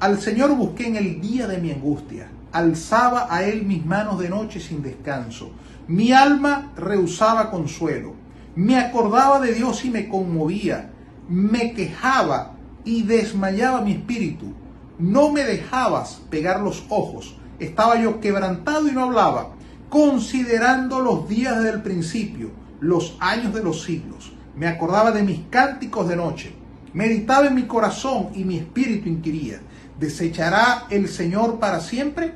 Al 0.00 0.20
Señor 0.20 0.56
busqué 0.56 0.88
en 0.88 0.96
el 0.96 1.20
día 1.20 1.46
de 1.46 1.58
mi 1.58 1.70
angustia, 1.70 2.26
alzaba 2.50 3.32
a 3.32 3.44
Él 3.44 3.64
mis 3.64 3.86
manos 3.86 4.18
de 4.18 4.28
noche 4.28 4.58
sin 4.58 4.82
descanso. 4.82 5.52
Mi 5.86 6.10
alma 6.10 6.72
rehusaba 6.74 7.52
consuelo, 7.52 8.14
me 8.56 8.76
acordaba 8.76 9.38
de 9.38 9.54
Dios 9.54 9.84
y 9.84 9.90
me 9.90 10.08
conmovía 10.08 10.94
me 11.28 11.72
quejaba 11.74 12.52
y 12.84 13.02
desmayaba 13.02 13.82
mi 13.82 13.92
espíritu. 13.92 14.52
No 14.98 15.30
me 15.30 15.44
dejabas 15.44 16.22
pegar 16.30 16.60
los 16.60 16.84
ojos. 16.88 17.36
Estaba 17.58 18.00
yo 18.00 18.20
quebrantado 18.20 18.88
y 18.88 18.92
no 18.92 19.04
hablaba, 19.04 19.50
considerando 19.88 21.00
los 21.00 21.28
días 21.28 21.62
del 21.62 21.82
principio, 21.82 22.50
los 22.80 23.16
años 23.20 23.54
de 23.54 23.62
los 23.62 23.82
siglos. 23.82 24.32
Me 24.56 24.66
acordaba 24.66 25.12
de 25.12 25.22
mis 25.22 25.40
cánticos 25.50 26.08
de 26.08 26.16
noche. 26.16 26.54
Meditaba 26.92 27.46
en 27.46 27.54
mi 27.54 27.64
corazón 27.64 28.30
y 28.34 28.44
mi 28.44 28.56
espíritu 28.56 29.08
inquiría. 29.08 29.60
¿Desechará 30.00 30.86
el 30.90 31.08
Señor 31.08 31.58
para 31.58 31.80
siempre? 31.80 32.34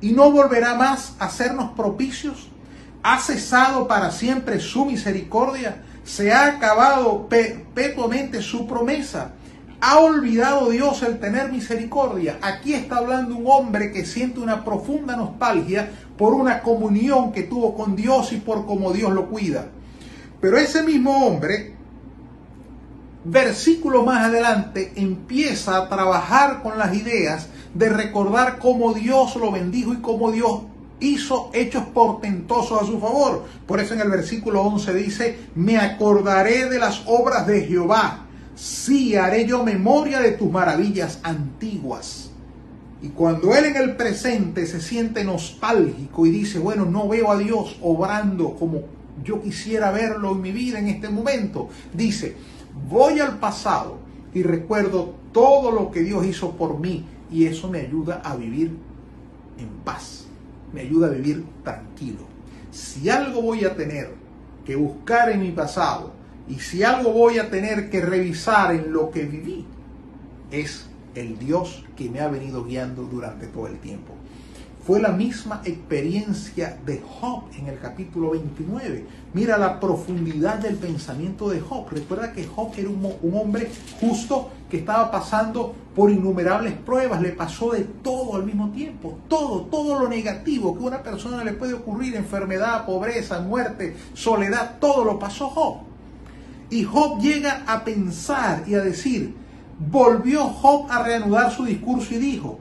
¿Y 0.00 0.12
no 0.12 0.30
volverá 0.30 0.74
más 0.74 1.14
a 1.18 1.26
hacernos 1.26 1.72
propicios? 1.72 2.48
¿Ha 3.02 3.18
cesado 3.18 3.88
para 3.88 4.10
siempre 4.10 4.60
su 4.60 4.84
misericordia? 4.84 5.82
Se 6.08 6.32
ha 6.32 6.46
acabado 6.46 7.28
perpetuamente 7.28 8.40
su 8.40 8.66
promesa. 8.66 9.32
Ha 9.80 9.98
olvidado 9.98 10.70
Dios 10.70 11.02
el 11.02 11.20
tener 11.20 11.52
misericordia. 11.52 12.38
Aquí 12.40 12.72
está 12.72 12.96
hablando 12.96 13.36
un 13.36 13.44
hombre 13.46 13.92
que 13.92 14.06
siente 14.06 14.40
una 14.40 14.64
profunda 14.64 15.16
nostalgia 15.16 15.90
por 16.16 16.32
una 16.32 16.62
comunión 16.62 17.30
que 17.30 17.42
tuvo 17.42 17.74
con 17.74 17.94
Dios 17.94 18.32
y 18.32 18.38
por 18.38 18.64
cómo 18.64 18.92
Dios 18.92 19.12
lo 19.12 19.28
cuida. 19.28 19.66
Pero 20.40 20.56
ese 20.56 20.82
mismo 20.82 21.26
hombre, 21.26 21.74
versículo 23.24 24.02
más 24.02 24.24
adelante, 24.24 24.92
empieza 24.96 25.76
a 25.76 25.88
trabajar 25.90 26.62
con 26.62 26.78
las 26.78 26.96
ideas 26.96 27.48
de 27.74 27.90
recordar 27.90 28.58
cómo 28.58 28.94
Dios 28.94 29.36
lo 29.36 29.52
bendijo 29.52 29.92
y 29.92 29.98
cómo 29.98 30.32
Dios 30.32 30.62
hizo 31.00 31.50
hechos 31.52 31.84
portentosos 31.86 32.82
a 32.82 32.86
su 32.86 32.98
favor. 32.98 33.44
Por 33.66 33.80
eso 33.80 33.94
en 33.94 34.00
el 34.00 34.10
versículo 34.10 34.62
11 34.62 34.94
dice, 34.94 35.38
me 35.54 35.78
acordaré 35.78 36.68
de 36.68 36.78
las 36.78 37.02
obras 37.06 37.46
de 37.46 37.62
Jehová, 37.62 38.26
sí 38.54 39.16
haré 39.16 39.46
yo 39.46 39.64
memoria 39.64 40.20
de 40.20 40.32
tus 40.32 40.50
maravillas 40.50 41.20
antiguas. 41.22 42.30
Y 43.00 43.08
cuando 43.08 43.54
él 43.54 43.66
en 43.66 43.76
el 43.76 43.96
presente 43.96 44.66
se 44.66 44.80
siente 44.80 45.22
nostálgico 45.22 46.26
y 46.26 46.30
dice, 46.30 46.58
bueno, 46.58 46.84
no 46.84 47.06
veo 47.08 47.30
a 47.30 47.38
Dios 47.38 47.78
obrando 47.80 48.54
como 48.54 48.80
yo 49.24 49.40
quisiera 49.40 49.90
verlo 49.90 50.32
en 50.32 50.40
mi 50.40 50.52
vida 50.52 50.78
en 50.78 50.88
este 50.88 51.08
momento, 51.08 51.68
dice, 51.92 52.36
voy 52.88 53.20
al 53.20 53.38
pasado 53.38 53.98
y 54.34 54.42
recuerdo 54.42 55.14
todo 55.32 55.70
lo 55.70 55.90
que 55.90 56.00
Dios 56.00 56.26
hizo 56.26 56.52
por 56.52 56.78
mí 56.80 57.04
y 57.30 57.46
eso 57.46 57.68
me 57.68 57.80
ayuda 57.80 58.20
a 58.24 58.34
vivir 58.34 58.76
en 59.58 59.68
paz 59.84 60.27
me 60.72 60.82
ayuda 60.82 61.08
a 61.08 61.10
vivir 61.10 61.44
tranquilo. 61.64 62.26
Si 62.70 63.08
algo 63.08 63.42
voy 63.42 63.64
a 63.64 63.74
tener 63.74 64.14
que 64.64 64.76
buscar 64.76 65.30
en 65.30 65.40
mi 65.40 65.52
pasado 65.52 66.12
y 66.48 66.56
si 66.56 66.82
algo 66.82 67.12
voy 67.12 67.38
a 67.38 67.50
tener 67.50 67.90
que 67.90 68.00
revisar 68.00 68.74
en 68.74 68.92
lo 68.92 69.10
que 69.10 69.24
viví, 69.24 69.66
es 70.50 70.86
el 71.14 71.38
Dios 71.38 71.84
que 71.96 72.10
me 72.10 72.20
ha 72.20 72.28
venido 72.28 72.64
guiando 72.64 73.02
durante 73.04 73.46
todo 73.46 73.66
el 73.66 73.78
tiempo. 73.78 74.14
Fue 74.88 75.02
la 75.02 75.10
misma 75.10 75.60
experiencia 75.66 76.78
de 76.86 77.02
Job 77.20 77.42
en 77.58 77.66
el 77.66 77.78
capítulo 77.78 78.30
29. 78.30 79.04
Mira 79.34 79.58
la 79.58 79.78
profundidad 79.78 80.54
del 80.54 80.76
pensamiento 80.76 81.50
de 81.50 81.60
Job. 81.60 81.90
Recuerda 81.90 82.32
que 82.32 82.46
Job 82.46 82.72
era 82.74 82.88
un, 82.88 83.36
hombre 83.36 83.70
justo 84.00 84.48
que 84.70 84.78
estaba 84.78 85.10
pasando 85.10 85.74
por 85.94 86.10
innumerables 86.10 86.72
pruebas. 86.72 87.20
Le 87.20 87.32
pasó 87.32 87.72
de 87.72 87.84
todo 88.02 88.36
al 88.36 88.44
mismo 88.44 88.70
tiempo. 88.70 89.18
Todo, 89.28 89.66
todo 89.66 90.00
lo 90.00 90.08
negativo 90.08 90.72
que 90.72 90.82
a 90.82 90.86
una 90.86 91.02
persona 91.02 91.44
le 91.44 91.52
puede 91.52 91.74
ocurrir. 91.74 92.16
Enfermedad, 92.16 92.86
pobreza, 92.86 93.40
muerte, 93.40 93.94
soledad. 94.14 94.78
Todo 94.80 95.04
lo 95.04 95.18
pasó 95.18 95.50
Job. 95.50 95.80
Y 96.70 96.84
Job 96.84 97.20
llega 97.20 97.62
a 97.66 97.84
pensar 97.84 98.64
y 98.66 98.72
a 98.72 98.80
decir, 98.80 99.34
volvió 99.78 100.44
Job 100.44 100.90
a 100.90 101.02
reanudar 101.02 101.52
su 101.52 101.66
discurso 101.66 102.14
y 102.14 102.16
dijo, 102.16 102.58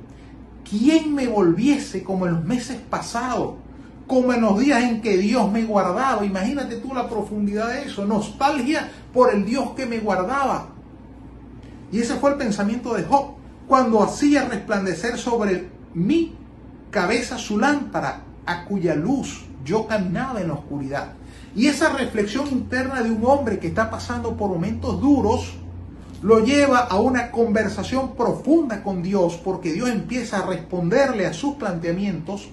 ¿quién 0.70 1.14
me 1.14 1.28
volviese 1.28 2.04
como 2.04 2.26
en 2.26 2.34
los 2.34 2.46
meses 2.46 2.78
pasados? 2.90 3.56
Como 4.08 4.34
en 4.34 4.42
los 4.42 4.60
días 4.60 4.84
en 4.84 5.02
que 5.02 5.18
Dios 5.18 5.52
me 5.52 5.64
guardaba. 5.64 6.26
Imagínate 6.26 6.78
tú 6.78 6.94
la 6.94 7.10
profundidad 7.10 7.70
de 7.70 7.84
eso. 7.84 8.06
Nostalgia 8.06 8.90
por 9.14 9.34
el 9.34 9.46
Dios 9.46 9.72
que 9.76 9.86
me 9.86 10.00
guardaba. 10.00 10.70
Y 11.92 12.00
ese 12.00 12.16
fue 12.16 12.32
el 12.32 12.38
pensamiento 12.38 12.94
de 12.94 13.04
Job. 13.04 13.36
Cuando 13.68 14.02
hacía 14.02 14.46
resplandecer 14.46 15.18
sobre 15.18 15.70
mi 15.94 16.36
cabeza 16.90 17.38
su 17.38 17.60
lámpara, 17.60 18.24
a 18.46 18.64
cuya 18.66 18.96
luz 18.96 19.46
yo 19.66 19.88
caminaba 19.88 20.40
en 20.40 20.48
la 20.48 20.54
oscuridad. 20.54 21.14
Y 21.56 21.68
esa 21.68 21.90
reflexión 21.90 22.48
interna 22.48 23.02
de 23.02 23.12
un 23.12 23.26
hombre 23.26 23.60
que 23.60 23.68
está 23.68 23.90
pasando 23.90 24.38
por 24.38 24.50
momentos 24.50 25.02
duros, 25.02 25.56
lo 26.28 26.42
lleva 26.42 26.80
a 26.80 27.00
una 27.00 27.32
conversación 27.32 28.14
profunda 28.14 28.84
con 28.84 29.02
Dios 29.02 29.40
porque 29.42 29.72
Dios 29.72 29.88
empieza 29.88 30.40
a 30.40 30.46
responderle 30.46 31.26
a 31.26 31.32
sus 31.32 31.56
planteamientos 31.56 32.50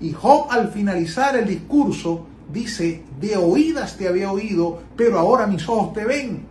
y 0.00 0.12
Job 0.12 0.46
al 0.48 0.70
finalizar 0.70 1.34
el 1.36 1.48
discurso 1.48 2.24
dice, 2.52 3.02
de 3.20 3.36
oídas 3.36 3.96
te 3.96 4.06
había 4.06 4.30
oído, 4.30 4.78
pero 4.96 5.18
ahora 5.18 5.48
mis 5.48 5.68
ojos 5.68 5.92
te 5.92 6.04
ven. 6.04 6.44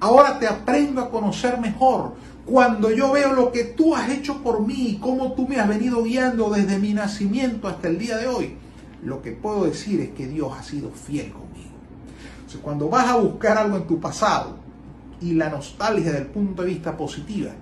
Ahora 0.00 0.40
te 0.40 0.48
aprendo 0.48 1.00
a 1.00 1.10
conocer 1.10 1.60
mejor. 1.60 2.14
Cuando 2.44 2.90
yo 2.90 3.12
veo 3.12 3.32
lo 3.32 3.52
que 3.52 3.62
tú 3.62 3.94
has 3.94 4.10
hecho 4.10 4.42
por 4.42 4.66
mí 4.66 4.88
y 4.88 4.96
cómo 4.96 5.34
tú 5.34 5.46
me 5.46 5.60
has 5.60 5.68
venido 5.68 6.02
guiando 6.02 6.50
desde 6.50 6.80
mi 6.80 6.92
nacimiento 6.92 7.68
hasta 7.68 7.86
el 7.86 7.98
día 7.98 8.16
de 8.16 8.26
hoy, 8.26 8.56
lo 9.04 9.22
que 9.22 9.30
puedo 9.30 9.66
decir 9.66 10.00
es 10.00 10.08
que 10.08 10.26
Dios 10.26 10.52
ha 10.58 10.64
sido 10.64 10.90
fiel 10.90 11.30
conmigo. 11.30 11.70
cuando 12.62 12.88
vas 12.88 13.06
a 13.06 13.16
buscar 13.16 13.58
algo 13.58 13.76
en 13.76 13.86
tu 13.86 14.00
pasado, 14.00 14.65
y 15.20 15.34
la 15.34 15.50
nostalgia 15.50 16.12
del 16.12 16.26
punto 16.26 16.62
de 16.62 16.68
vista 16.68 16.96
positiva. 16.96 17.52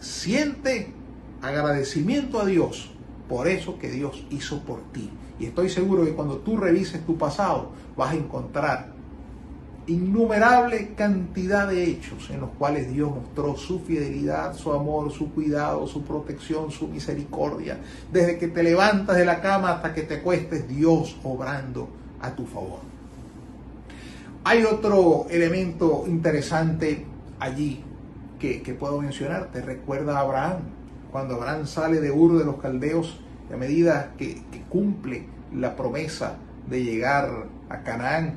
Siente 0.00 0.92
agradecimiento 1.40 2.40
a 2.40 2.44
Dios 2.44 2.90
por 3.28 3.46
eso 3.46 3.78
que 3.78 3.88
Dios 3.88 4.24
hizo 4.30 4.60
por 4.62 4.80
ti. 4.92 5.10
Y 5.38 5.46
estoy 5.46 5.68
seguro 5.68 6.04
que 6.04 6.12
cuando 6.12 6.38
tú 6.38 6.56
revises 6.56 7.06
tu 7.06 7.16
pasado 7.16 7.70
vas 7.96 8.12
a 8.12 8.16
encontrar 8.16 8.92
innumerable 9.86 10.94
cantidad 10.94 11.66
de 11.66 11.84
hechos 11.84 12.30
en 12.30 12.40
los 12.40 12.50
cuales 12.50 12.92
Dios 12.92 13.10
mostró 13.10 13.56
su 13.56 13.80
fidelidad, 13.80 14.54
su 14.54 14.72
amor, 14.72 15.10
su 15.12 15.30
cuidado, 15.32 15.86
su 15.86 16.02
protección, 16.02 16.70
su 16.70 16.88
misericordia. 16.88 17.78
Desde 18.12 18.38
que 18.38 18.48
te 18.48 18.62
levantas 18.62 19.16
de 19.16 19.24
la 19.24 19.40
cama 19.40 19.72
hasta 19.72 19.94
que 19.94 20.02
te 20.02 20.16
acuestes, 20.16 20.68
Dios 20.68 21.16
obrando 21.24 21.88
a 22.20 22.34
tu 22.34 22.46
favor. 22.46 22.91
Hay 24.44 24.64
otro 24.64 25.26
elemento 25.30 26.04
interesante 26.08 27.06
allí 27.38 27.84
que, 28.40 28.76
puedo 28.78 29.00
mencionar. 29.00 29.52
Te 29.52 29.62
recuerda 29.62 30.18
a 30.18 30.20
Abraham. 30.22 30.58
Cuando 31.12 31.34
Abraham 31.34 31.66
sale 31.66 32.00
de 32.00 32.10
Ur 32.10 32.38
de 32.38 32.44
los 32.44 32.56
Caldeos, 32.56 33.20
a 33.52 33.56
medida 33.56 34.14
que 34.18 34.42
cumple 34.68 35.26
la 35.54 35.76
promesa 35.76 36.38
de 36.68 36.82
llegar 36.82 37.46
a 37.68 37.82
Canaán, 37.82 38.34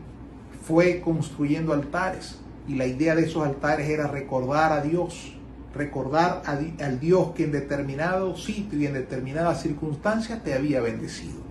fue 0.63 1.01
construyendo 1.01 1.73
altares 1.73 2.39
y 2.67 2.75
la 2.75 2.85
idea 2.85 3.15
de 3.15 3.23
esos 3.23 3.45
altares 3.45 3.89
era 3.89 4.07
recordar 4.07 4.73
a 4.73 4.81
Dios, 4.81 5.33
recordar 5.73 6.43
al 6.45 6.99
Dios 6.99 7.31
que 7.35 7.45
en 7.45 7.51
determinado 7.51 8.35
sitio 8.37 8.79
y 8.79 8.85
en 8.85 8.93
determinadas 8.93 9.61
circunstancias 9.61 10.43
te 10.43 10.53
había 10.53 10.81
bendecido. 10.81 11.45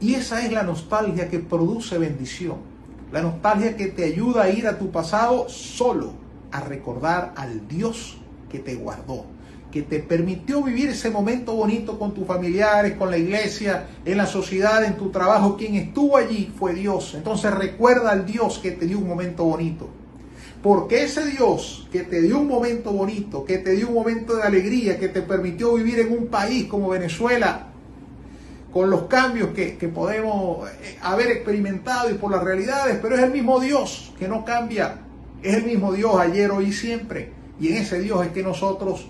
Y 0.00 0.14
esa 0.14 0.44
es 0.44 0.52
la 0.52 0.62
nostalgia 0.62 1.28
que 1.28 1.38
produce 1.38 1.98
bendición, 1.98 2.75
la 3.16 3.22
nostalgia 3.22 3.78
que 3.78 3.86
te 3.86 4.04
ayuda 4.04 4.42
a 4.42 4.50
ir 4.50 4.66
a 4.66 4.76
tu 4.76 4.90
pasado 4.90 5.48
solo, 5.48 6.12
a 6.52 6.60
recordar 6.60 7.32
al 7.36 7.66
Dios 7.66 8.18
que 8.50 8.58
te 8.58 8.74
guardó, 8.74 9.24
que 9.72 9.80
te 9.80 10.00
permitió 10.00 10.62
vivir 10.62 10.90
ese 10.90 11.08
momento 11.08 11.54
bonito 11.54 11.98
con 11.98 12.12
tus 12.12 12.26
familiares, 12.26 12.92
con 12.98 13.10
la 13.10 13.16
iglesia, 13.16 13.86
en 14.04 14.18
la 14.18 14.26
sociedad, 14.26 14.84
en 14.84 14.98
tu 14.98 15.08
trabajo. 15.08 15.56
Quien 15.56 15.76
estuvo 15.76 16.18
allí 16.18 16.52
fue 16.58 16.74
Dios. 16.74 17.14
Entonces 17.14 17.54
recuerda 17.54 18.10
al 18.10 18.26
Dios 18.26 18.58
que 18.58 18.72
te 18.72 18.84
dio 18.84 18.98
un 18.98 19.08
momento 19.08 19.44
bonito. 19.44 19.88
Porque 20.62 21.04
ese 21.04 21.24
Dios 21.24 21.88
que 21.90 22.02
te 22.02 22.20
dio 22.20 22.38
un 22.38 22.48
momento 22.48 22.92
bonito, 22.92 23.46
que 23.46 23.56
te 23.56 23.70
dio 23.70 23.88
un 23.88 23.94
momento 23.94 24.36
de 24.36 24.42
alegría, 24.42 24.98
que 24.98 25.08
te 25.08 25.22
permitió 25.22 25.72
vivir 25.72 26.00
en 26.00 26.12
un 26.12 26.26
país 26.26 26.66
como 26.66 26.90
Venezuela, 26.90 27.68
con 28.76 28.90
los 28.90 29.04
cambios 29.04 29.54
que, 29.54 29.72
podemos 29.88 30.68
eh, 30.68 30.98
haber 31.00 31.28
experimentado 31.28 32.10
y 32.10 32.14
por 32.18 32.30
las 32.30 32.44
realidades, 32.44 32.98
pero 33.00 33.16
es 33.16 33.22
el 33.22 33.30
mismo 33.30 33.58
Dios 33.58 34.12
que 34.18 34.28
no 34.28 34.44
cambia. 34.44 34.98
Es 35.42 35.54
el 35.54 35.64
mismo 35.64 35.94
Dios 35.94 36.14
ayer, 36.18 36.50
hoy 36.50 36.66
y 36.66 36.72
siempre. 36.74 37.32
Y 37.58 37.68
en 37.68 37.76
ese 37.78 38.00
Dios 38.00 38.26
es 38.26 38.32
que 38.32 38.42
nosotros 38.42 39.08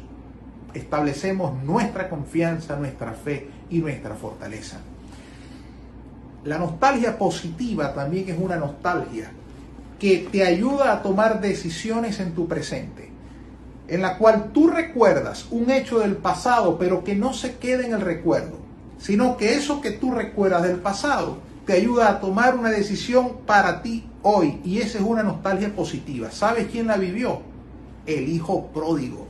establecemos 0.73 1.61
nuestra 1.65 2.09
confianza, 2.09 2.77
nuestra 2.77 3.11
fe 3.15 3.51
y 3.69 3.81
nuestra 3.81 4.15
fortaleza. 4.15 4.79
La 6.45 6.59
nostalgia 6.59 7.19
positiva 7.19 7.93
también 7.93 8.29
es 8.29 8.39
una 8.39 8.59
nostalgia 8.59 9.33
que 9.99 10.29
te 10.31 10.45
ayuda 10.45 10.93
a 10.93 11.03
tomar 11.03 11.41
decisiones 11.41 12.21
en 12.21 12.37
tu 12.37 12.47
presente, 12.47 13.11
en 13.89 14.01
la 14.01 14.17
cual 14.17 14.53
tú 14.53 14.69
recuerdas 14.69 15.49
un 15.51 15.73
hecho 15.73 15.99
del 15.99 16.19
pasado, 16.19 16.79
pero 16.79 17.03
que 17.03 17.17
no 17.17 17.33
se 17.33 17.57
quede 17.57 17.87
en 17.87 17.95
el 17.95 18.01
recuerdo, 18.01 18.66
sino 18.99 19.37
que 19.37 19.55
eso 19.55 19.81
que 19.81 19.91
tú 19.91 20.11
recuerdas 20.11 20.63
del 20.63 20.77
pasado 20.77 21.39
te 21.67 21.73
ayuda 21.73 22.09
a 22.09 22.21
tomar 22.21 22.57
una 22.57 22.71
decisión 22.71 23.39
para 23.47 23.83
ti 23.83 24.07
hoy, 24.23 24.61
y 24.65 24.79
esa 24.79 24.99
es 24.99 25.05
una 25.05 25.23
nostalgia 25.23 25.75
positiva. 25.75 26.31
¿Sabes 26.31 26.69
quién 26.71 26.87
la 26.87 26.97
vivió? 26.97 27.43
El 28.07 28.29
hijo 28.29 28.69
pródigo. 28.69 29.27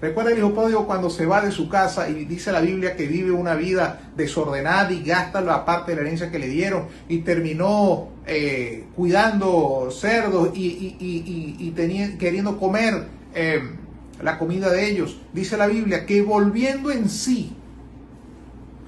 Recuerda 0.00 0.32
el 0.32 0.38
hijo 0.38 0.52
pródigo 0.52 0.86
cuando 0.86 1.08
se 1.08 1.24
va 1.24 1.40
de 1.40 1.50
su 1.50 1.70
casa 1.70 2.08
y 2.10 2.26
dice 2.26 2.52
la 2.52 2.60
Biblia 2.60 2.96
que 2.96 3.06
vive 3.06 3.30
una 3.30 3.54
vida 3.54 4.10
desordenada 4.14 4.92
y 4.92 5.02
gasta 5.02 5.40
la 5.40 5.64
parte 5.64 5.92
de 5.92 5.96
la 5.96 6.02
herencia 6.02 6.30
que 6.30 6.38
le 6.38 6.48
dieron 6.48 6.84
y 7.08 7.18
terminó 7.18 8.08
eh, 8.26 8.84
cuidando 8.94 9.88
cerdos 9.90 10.50
y, 10.54 11.72
queriendo 12.18 12.58
comer 12.58 13.06
eh, 13.34 13.62
la 14.22 14.38
comida 14.38 14.70
de 14.70 14.90
ellos. 14.90 15.18
Dice 15.32 15.56
la 15.56 15.66
Biblia 15.66 16.04
que 16.04 16.20
volviendo 16.20 16.90
en 16.90 17.08
sí, 17.08 17.55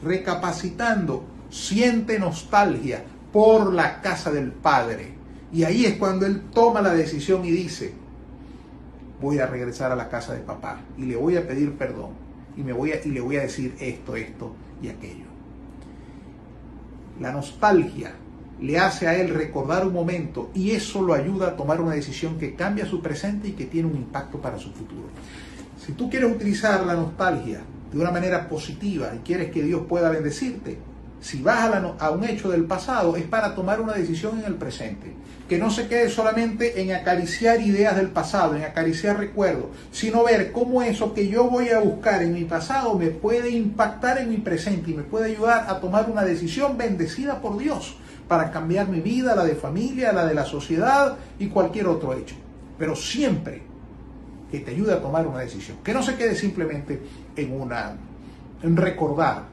recapacitando, 0.02 1.24
siente 1.50 2.18
nostalgia 2.18 3.04
por 3.32 3.72
la 3.72 4.00
casa 4.00 4.30
del 4.30 4.52
Padre. 4.52 5.14
Y 5.52 5.64
ahí 5.64 5.86
es 5.86 5.96
cuando 5.96 6.26
él 6.26 6.42
toma 6.52 6.82
la 6.82 6.94
decisión 6.94 7.44
y 7.44 7.50
dice, 7.50 7.94
voy 9.20 9.38
a 9.38 9.46
regresar 9.46 9.92
a 9.92 9.96
la 9.96 10.08
casa 10.08 10.34
de 10.34 10.40
papá 10.40 10.80
y 10.96 11.02
le 11.02 11.16
voy 11.16 11.36
a 11.36 11.46
pedir 11.46 11.72
perdón 11.72 12.10
y, 12.56 12.62
me 12.62 12.72
voy 12.72 12.92
a, 12.92 13.04
y 13.04 13.10
le 13.10 13.20
voy 13.20 13.36
a 13.36 13.42
decir 13.42 13.74
esto, 13.80 14.16
esto 14.16 14.52
y 14.82 14.88
aquello. 14.88 15.26
La 17.20 17.32
nostalgia 17.32 18.12
le 18.60 18.78
hace 18.78 19.06
a 19.06 19.16
él 19.16 19.30
recordar 19.30 19.86
un 19.86 19.92
momento 19.92 20.50
y 20.54 20.72
eso 20.72 21.02
lo 21.02 21.14
ayuda 21.14 21.48
a 21.48 21.56
tomar 21.56 21.80
una 21.80 21.94
decisión 21.94 22.38
que 22.38 22.54
cambia 22.54 22.86
su 22.86 23.00
presente 23.00 23.48
y 23.48 23.52
que 23.52 23.66
tiene 23.66 23.88
un 23.88 23.96
impacto 23.96 24.38
para 24.38 24.58
su 24.58 24.70
futuro. 24.70 25.08
Si 25.84 25.92
tú 25.92 26.10
quieres 26.10 26.30
utilizar 26.30 26.84
la 26.84 26.94
nostalgia 26.94 27.60
de 27.92 27.98
una 27.98 28.10
manera 28.10 28.48
positiva 28.48 29.12
y 29.14 29.18
quieres 29.18 29.50
que 29.50 29.62
Dios 29.62 29.82
pueda 29.88 30.10
bendecirte, 30.10 30.78
si 31.20 31.42
vas 31.42 31.70
a, 31.98 32.10
un 32.10 32.24
hecho 32.24 32.48
del 32.48 32.64
pasado, 32.64 33.16
es 33.16 33.24
para 33.24 33.54
tomar 33.54 33.80
una 33.80 33.94
decisión 33.94 34.38
en 34.38 34.44
el 34.44 34.54
presente. 34.54 35.12
Que 35.48 35.58
no 35.58 35.70
se 35.70 35.88
quede 35.88 36.10
solamente 36.10 36.80
en 36.80 36.92
acariciar 36.92 37.60
ideas 37.60 37.96
del 37.96 38.10
pasado, 38.10 38.54
en 38.54 38.62
acariciar 38.62 39.18
recuerdos, 39.18 39.66
sino 39.90 40.22
ver 40.22 40.52
cómo 40.52 40.82
eso 40.82 41.14
que 41.14 41.28
yo 41.28 41.48
voy 41.48 41.70
a 41.70 41.80
buscar 41.80 42.22
en 42.22 42.34
mi 42.34 42.44
pasado 42.44 42.94
me 42.98 43.08
puede 43.08 43.50
impactar 43.50 44.18
en 44.18 44.28
mi 44.28 44.36
presente 44.36 44.90
y 44.90 44.94
me 44.94 45.02
puede 45.02 45.32
ayudar 45.32 45.64
a 45.68 45.80
tomar 45.80 46.10
una 46.10 46.22
decisión 46.22 46.76
bendecida 46.76 47.40
por 47.40 47.56
Dios 47.56 47.96
para 48.28 48.50
cambiar 48.50 48.88
mi 48.88 49.00
vida, 49.00 49.34
la 49.34 49.44
de 49.44 49.54
familia, 49.54 50.12
la 50.12 50.26
de 50.26 50.34
la 50.34 50.44
sociedad 50.44 51.16
y 51.38 51.48
cualquier 51.48 51.88
otro 51.88 52.12
hecho. 52.12 52.36
Pero 52.78 52.94
siempre 52.94 53.62
que 54.50 54.60
te 54.60 54.70
ayude 54.70 54.94
a 54.94 55.00
tomar 55.00 55.26
una 55.26 55.40
decisión. 55.40 55.78
Que 55.82 55.92
no 55.92 56.02
se 56.02 56.14
quede 56.16 56.34
simplemente 56.34 57.00
en 57.38 57.60
una 57.60 57.96
en 58.62 58.76
recordar 58.76 59.44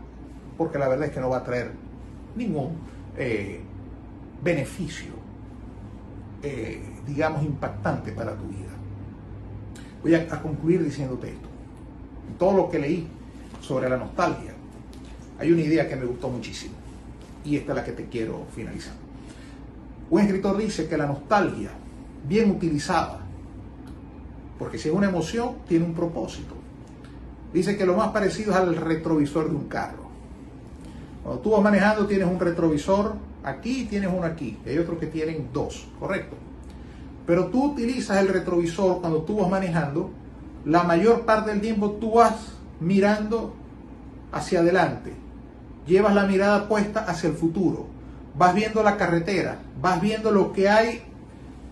porque 0.58 0.80
la 0.80 0.88
verdad 0.88 1.08
es 1.08 1.14
que 1.14 1.20
no 1.20 1.30
va 1.30 1.38
a 1.38 1.44
traer 1.44 1.72
ningún 2.36 2.78
eh, 3.18 3.60
beneficio, 4.44 5.12
eh, 6.42 6.82
digamos, 7.06 7.44
impactante 7.44 8.12
para 8.12 8.36
tu 8.36 8.46
vida. 8.48 8.72
Voy 10.02 10.16
a, 10.16 10.28
concluir 10.42 10.84
diciéndote 10.84 11.30
esto. 11.30 11.48
En 12.30 12.38
todo 12.38 12.56
lo 12.56 12.70
que 12.70 12.80
leí 12.80 13.08
sobre 13.62 13.90
la 13.90 13.98
nostalgia, 13.98 14.54
hay 15.40 15.52
una 15.52 15.62
idea 15.62 15.88
que 15.88 15.96
me 15.96 16.06
gustó 16.06 16.30
muchísimo 16.30 16.76
y 17.44 17.58
esta 17.58 17.74
es 17.74 17.76
la 17.76 17.84
que 17.84 17.92
te 17.92 18.06
quiero 18.06 18.46
finalizar. 18.56 18.94
Un 20.10 20.22
escritor 20.22 20.58
dice 20.58 20.88
que 20.88 20.98
la 20.98 21.08
nostalgia, 21.08 21.72
bien 22.28 22.52
utilizada, 22.52 23.20
porque 24.58 24.78
si 24.78 24.90
es 24.90 24.96
una 24.96 25.10
emoción, 25.10 25.56
tiene 25.68 25.86
un 25.86 25.94
propósito. 25.94 26.55
Dice 27.56 27.78
que 27.78 27.86
lo 27.86 27.96
más 27.96 28.10
parecido 28.10 28.52
es 28.52 28.58
al 28.58 28.76
retrovisor 28.76 29.50
de 29.50 29.56
un 29.56 29.70
carro. 29.70 30.10
Cuando 31.24 31.42
tú 31.42 31.52
vas 31.52 31.62
manejando 31.62 32.06
tienes 32.06 32.28
un 32.28 32.38
retrovisor 32.38 33.14
aquí 33.46 33.84
y 33.84 33.86
tienes 33.86 34.10
uno 34.14 34.26
aquí. 34.26 34.58
hay 34.66 34.78
otros 34.78 35.00
que 35.00 35.08
tienen 35.08 35.48
dos, 35.54 35.88
correcto. 35.98 36.36
Pero 37.26 37.46
tú 37.46 37.72
utilizas 37.72 38.18
el 38.18 38.28
retrovisor 38.28 39.00
cuando 39.00 39.22
tú 39.22 39.38
vas 39.38 39.50
manejando, 39.50 40.10
la 40.66 40.84
mayor 40.84 41.22
parte 41.22 41.52
del 41.52 41.62
tiempo 41.62 41.92
tú 41.92 42.16
vas 42.16 42.36
mirando 42.82 43.54
hacia 44.34 44.60
adelante. 44.60 45.14
Llevas 45.88 46.14
la 46.14 46.26
mirada 46.26 46.68
puesta 46.68 47.06
hacia 47.06 47.30
el 47.30 47.38
futuro. 47.38 47.86
Vas 48.38 48.54
viendo 48.54 48.84
la 48.84 48.98
carretera, 48.98 49.60
vas 49.82 50.02
viendo 50.02 50.30
lo 50.30 50.52
que 50.52 50.68
hay 50.68 51.04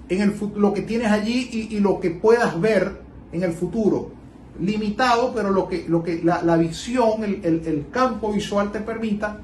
en 0.08 0.22
el 0.22 0.34
lo 0.56 0.74
que 0.74 0.84
tienes 0.84 1.12
allí 1.12 1.68
y, 1.70 1.82
lo 1.82 2.00
que 2.00 2.10
puedas 2.10 2.62
ver 2.62 3.02
en 3.34 3.44
el 3.44 3.52
futuro 3.52 4.13
limitado, 4.60 5.34
pero 5.34 5.52
lo 5.52 5.68
que, 5.68 5.86
lo 5.88 6.04
que 6.04 6.22
la, 6.24 6.58
visión, 6.58 7.24
el, 7.24 7.86
campo 7.92 8.32
visual 8.32 8.72
te 8.72 8.80
permita, 8.80 9.38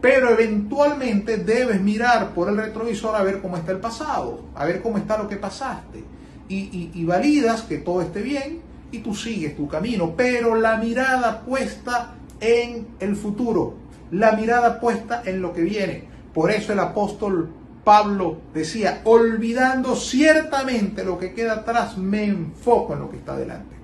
pero 0.00 0.30
eventualmente 0.30 1.38
debes 1.38 1.80
mirar 1.80 2.34
por 2.34 2.48
el 2.48 2.56
retrovisor 2.56 3.14
a 3.16 3.22
ver 3.22 3.40
cómo 3.40 3.56
está 3.56 3.72
el 3.72 3.78
pasado, 3.78 4.44
a 4.54 4.64
ver 4.64 4.80
cómo 4.80 4.98
está 4.98 5.18
lo 5.18 5.28
que 5.28 5.36
pasaste, 5.36 6.04
y, 6.48 6.90
y 6.94 7.04
validas 7.04 7.62
que 7.62 7.78
todo 7.78 8.00
esté 8.00 8.22
bien 8.22 8.60
y 8.90 9.00
tú 9.00 9.14
sigues 9.14 9.56
tu 9.56 9.68
camino, 9.68 10.14
pero 10.16 10.54
la 10.54 10.78
mirada 10.78 11.42
puesta 11.42 12.14
en 12.40 12.86
el 13.00 13.16
futuro, 13.16 13.74
la 14.10 14.32
mirada 14.32 14.80
puesta 14.80 15.22
en 15.26 15.42
lo 15.42 15.52
que 15.52 15.62
viene. 15.62 16.04
Por 16.32 16.50
eso 16.50 16.72
el 16.72 16.78
apóstol 16.78 17.50
Pablo 17.84 18.36
decía, 18.52 19.00
olvidando 19.04 19.96
ciertamente 19.96 21.04
lo 21.04 21.18
que 21.18 21.32
queda 21.32 21.54
atrás, 21.54 21.96
me 21.96 22.24
enfoco 22.24 22.92
en 22.92 23.00
lo 23.00 23.10
que 23.10 23.16
está 23.16 23.34
delante. 23.34 23.77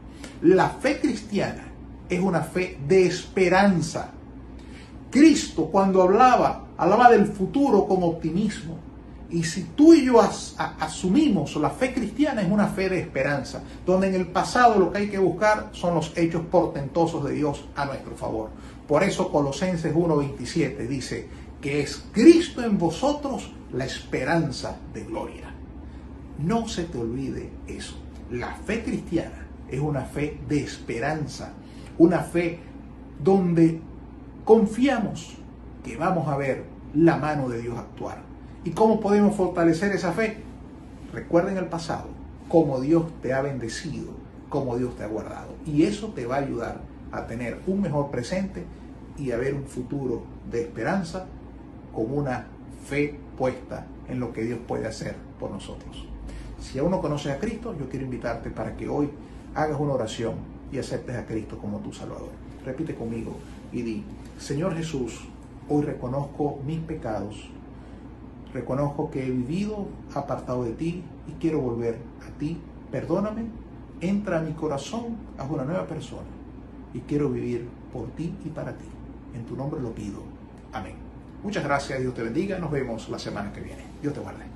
La 0.45 0.69
fe 0.69 1.01
cristiana 1.01 1.65
es 2.07 2.21
una 2.21 2.43
fe 2.43 2.79
de 2.87 3.07
esperanza. 3.07 4.11
Cristo 5.11 5.71
cuando 5.73 6.03
hablaba, 6.03 6.67
hablaba 6.77 7.11
del 7.11 7.29
futuro 7.29 7.87
con 7.87 8.03
optimismo. 8.03 8.77
Y 9.31 9.43
si 9.45 9.63
tú 9.75 9.95
y 9.95 10.05
yo 10.05 10.21
asumimos 10.21 11.57
la 11.57 11.71
fe 11.71 11.95
cristiana 11.95 12.43
es 12.43 12.51
una 12.51 12.67
fe 12.67 12.91
de 12.91 13.01
esperanza, 13.01 13.63
donde 13.87 14.09
en 14.09 14.17
el 14.17 14.27
pasado 14.27 14.79
lo 14.79 14.93
que 14.93 14.99
hay 14.99 15.09
que 15.09 15.19
buscar 15.19 15.71
son 15.73 15.95
los 15.95 16.13
hechos 16.15 16.43
portentosos 16.51 17.25
de 17.25 17.33
Dios 17.33 17.65
a 17.75 17.87
nuestro 17.87 18.15
favor. 18.15 18.51
Por 18.87 19.03
eso 19.03 19.33
Colosenses 19.33 19.95
1.27 19.95 20.87
dice 20.87 21.27
que 21.63 21.81
es 21.81 22.05
Cristo 22.13 22.63
en 22.63 22.77
vosotros 22.77 23.51
la 23.73 23.87
esperanza 23.87 24.77
de 24.93 25.05
gloria. 25.05 25.55
No 26.39 26.69
se 26.69 26.85
te 26.85 26.99
olvide 26.99 27.49
eso. 27.67 27.97
La 28.31 28.55
fe 28.57 28.83
cristiana 28.83 29.44
es 29.71 29.81
una 29.81 30.03
fe 30.03 30.41
de 30.49 30.61
esperanza, 30.61 31.53
una 31.99 32.21
fe 32.21 32.61
donde 33.23 33.81
confiamos 34.45 35.37
que 35.83 35.97
vamos 35.97 36.29
a 36.29 36.37
ver 36.37 36.65
la 36.95 37.17
mano 37.17 37.49
de 37.49 37.61
Dios 37.61 37.79
actuar. 37.79 38.23
¿Y 38.65 38.71
cómo 38.71 39.01
podemos 39.01 39.37
fortalecer 39.37 39.93
esa 39.93 40.13
fe? 40.13 40.39
Recuerden 41.13 41.57
el 41.57 41.67
pasado, 41.67 42.09
cómo 42.49 42.81
Dios 42.81 43.05
te 43.23 43.33
ha 43.33 43.43
bendecido, 43.43 44.13
cómo 44.49 44.77
Dios 44.77 44.97
te 44.97 45.05
ha 45.05 45.09
guardado. 45.09 45.55
Y 45.67 45.85
eso 45.85 46.09
te 46.09 46.27
va 46.27 46.37
a 46.37 46.41
ayudar 46.41 46.81
a 47.13 47.27
tener 47.27 47.61
un 47.67 47.81
mejor 47.81 48.11
presente 48.11 48.65
y 49.19 49.31
a 49.31 49.37
ver 49.37 49.55
un 49.55 49.65
futuro 49.65 50.23
de 50.51 50.63
esperanza 50.63 51.27
con 51.95 52.13
una 52.17 52.47
fe 52.87 53.19
puesta 53.39 53.87
en 54.09 54.21
lo 54.21 54.33
que 54.33 54.43
Dios 54.43 54.59
puede 54.67 54.87
hacer 54.87 55.15
por 55.39 55.51
nosotros. 55.51 56.07
Si 56.61 56.79
aún 56.79 56.91
no 56.91 57.01
conoces 57.01 57.33
a 57.33 57.39
Cristo, 57.39 57.77
yo 57.79 57.89
quiero 57.89 58.07
invitarte 58.07 58.51
para 58.51 58.77
que 58.77 58.89
hoy 58.89 59.11
hagas 59.55 59.79
una 59.79 59.93
oración 59.93 60.35
y 60.73 60.79
aceptes 60.79 61.17
a 61.17 61.27
Cristo 61.27 61.59
como 61.59 61.79
tu 61.79 61.93
Salvador. 61.93 62.31
Repite 62.65 62.95
conmigo 62.95 63.33
y 63.73 63.83
di, 63.83 64.05
Señor 64.39 64.75
Jesús, 64.75 65.27
hoy 65.69 65.85
reconozco 65.85 66.59
mis 66.67 66.81
pecados 66.81 67.51
Reconozco 68.55 69.11
que 69.11 69.27
he 69.27 69.31
vivido 69.31 69.89
apartado 70.15 70.63
de 70.63 70.73
ti 70.75 71.03
y 71.27 71.33
quiero 71.41 71.61
volver 71.61 71.99
a 72.23 72.39
ti. 72.39 72.57
Perdóname, 72.93 73.47
entra 74.01 74.39
a 74.39 74.43
mi 74.43 74.53
corazón, 74.53 75.17
haz 75.37 75.51
una 75.51 75.65
nueva 75.65 75.89
persona 75.89 76.23
y 76.95 77.01
quiero 77.01 77.29
vivir 77.31 77.69
por 77.93 78.07
ti 78.13 78.33
y 78.45 78.49
para 78.51 78.73
ti. 78.73 78.87
En 79.35 79.45
tu 79.45 79.57
nombre 79.57 79.81
lo 79.83 79.93
pido. 79.93 80.21
Amén. 80.73 80.95
Muchas 81.43 81.65
gracias, 81.65 82.01
Dios 82.01 82.15
te 82.15 82.23
bendiga. 82.23 82.61
Nos 82.61 82.71
vemos 82.71 83.09
la 83.09 83.19
semana 83.19 83.53
que 83.53 83.61
viene. 83.61 83.83
Dios 84.01 84.15
te 84.15 84.21
guarde. 84.21 84.54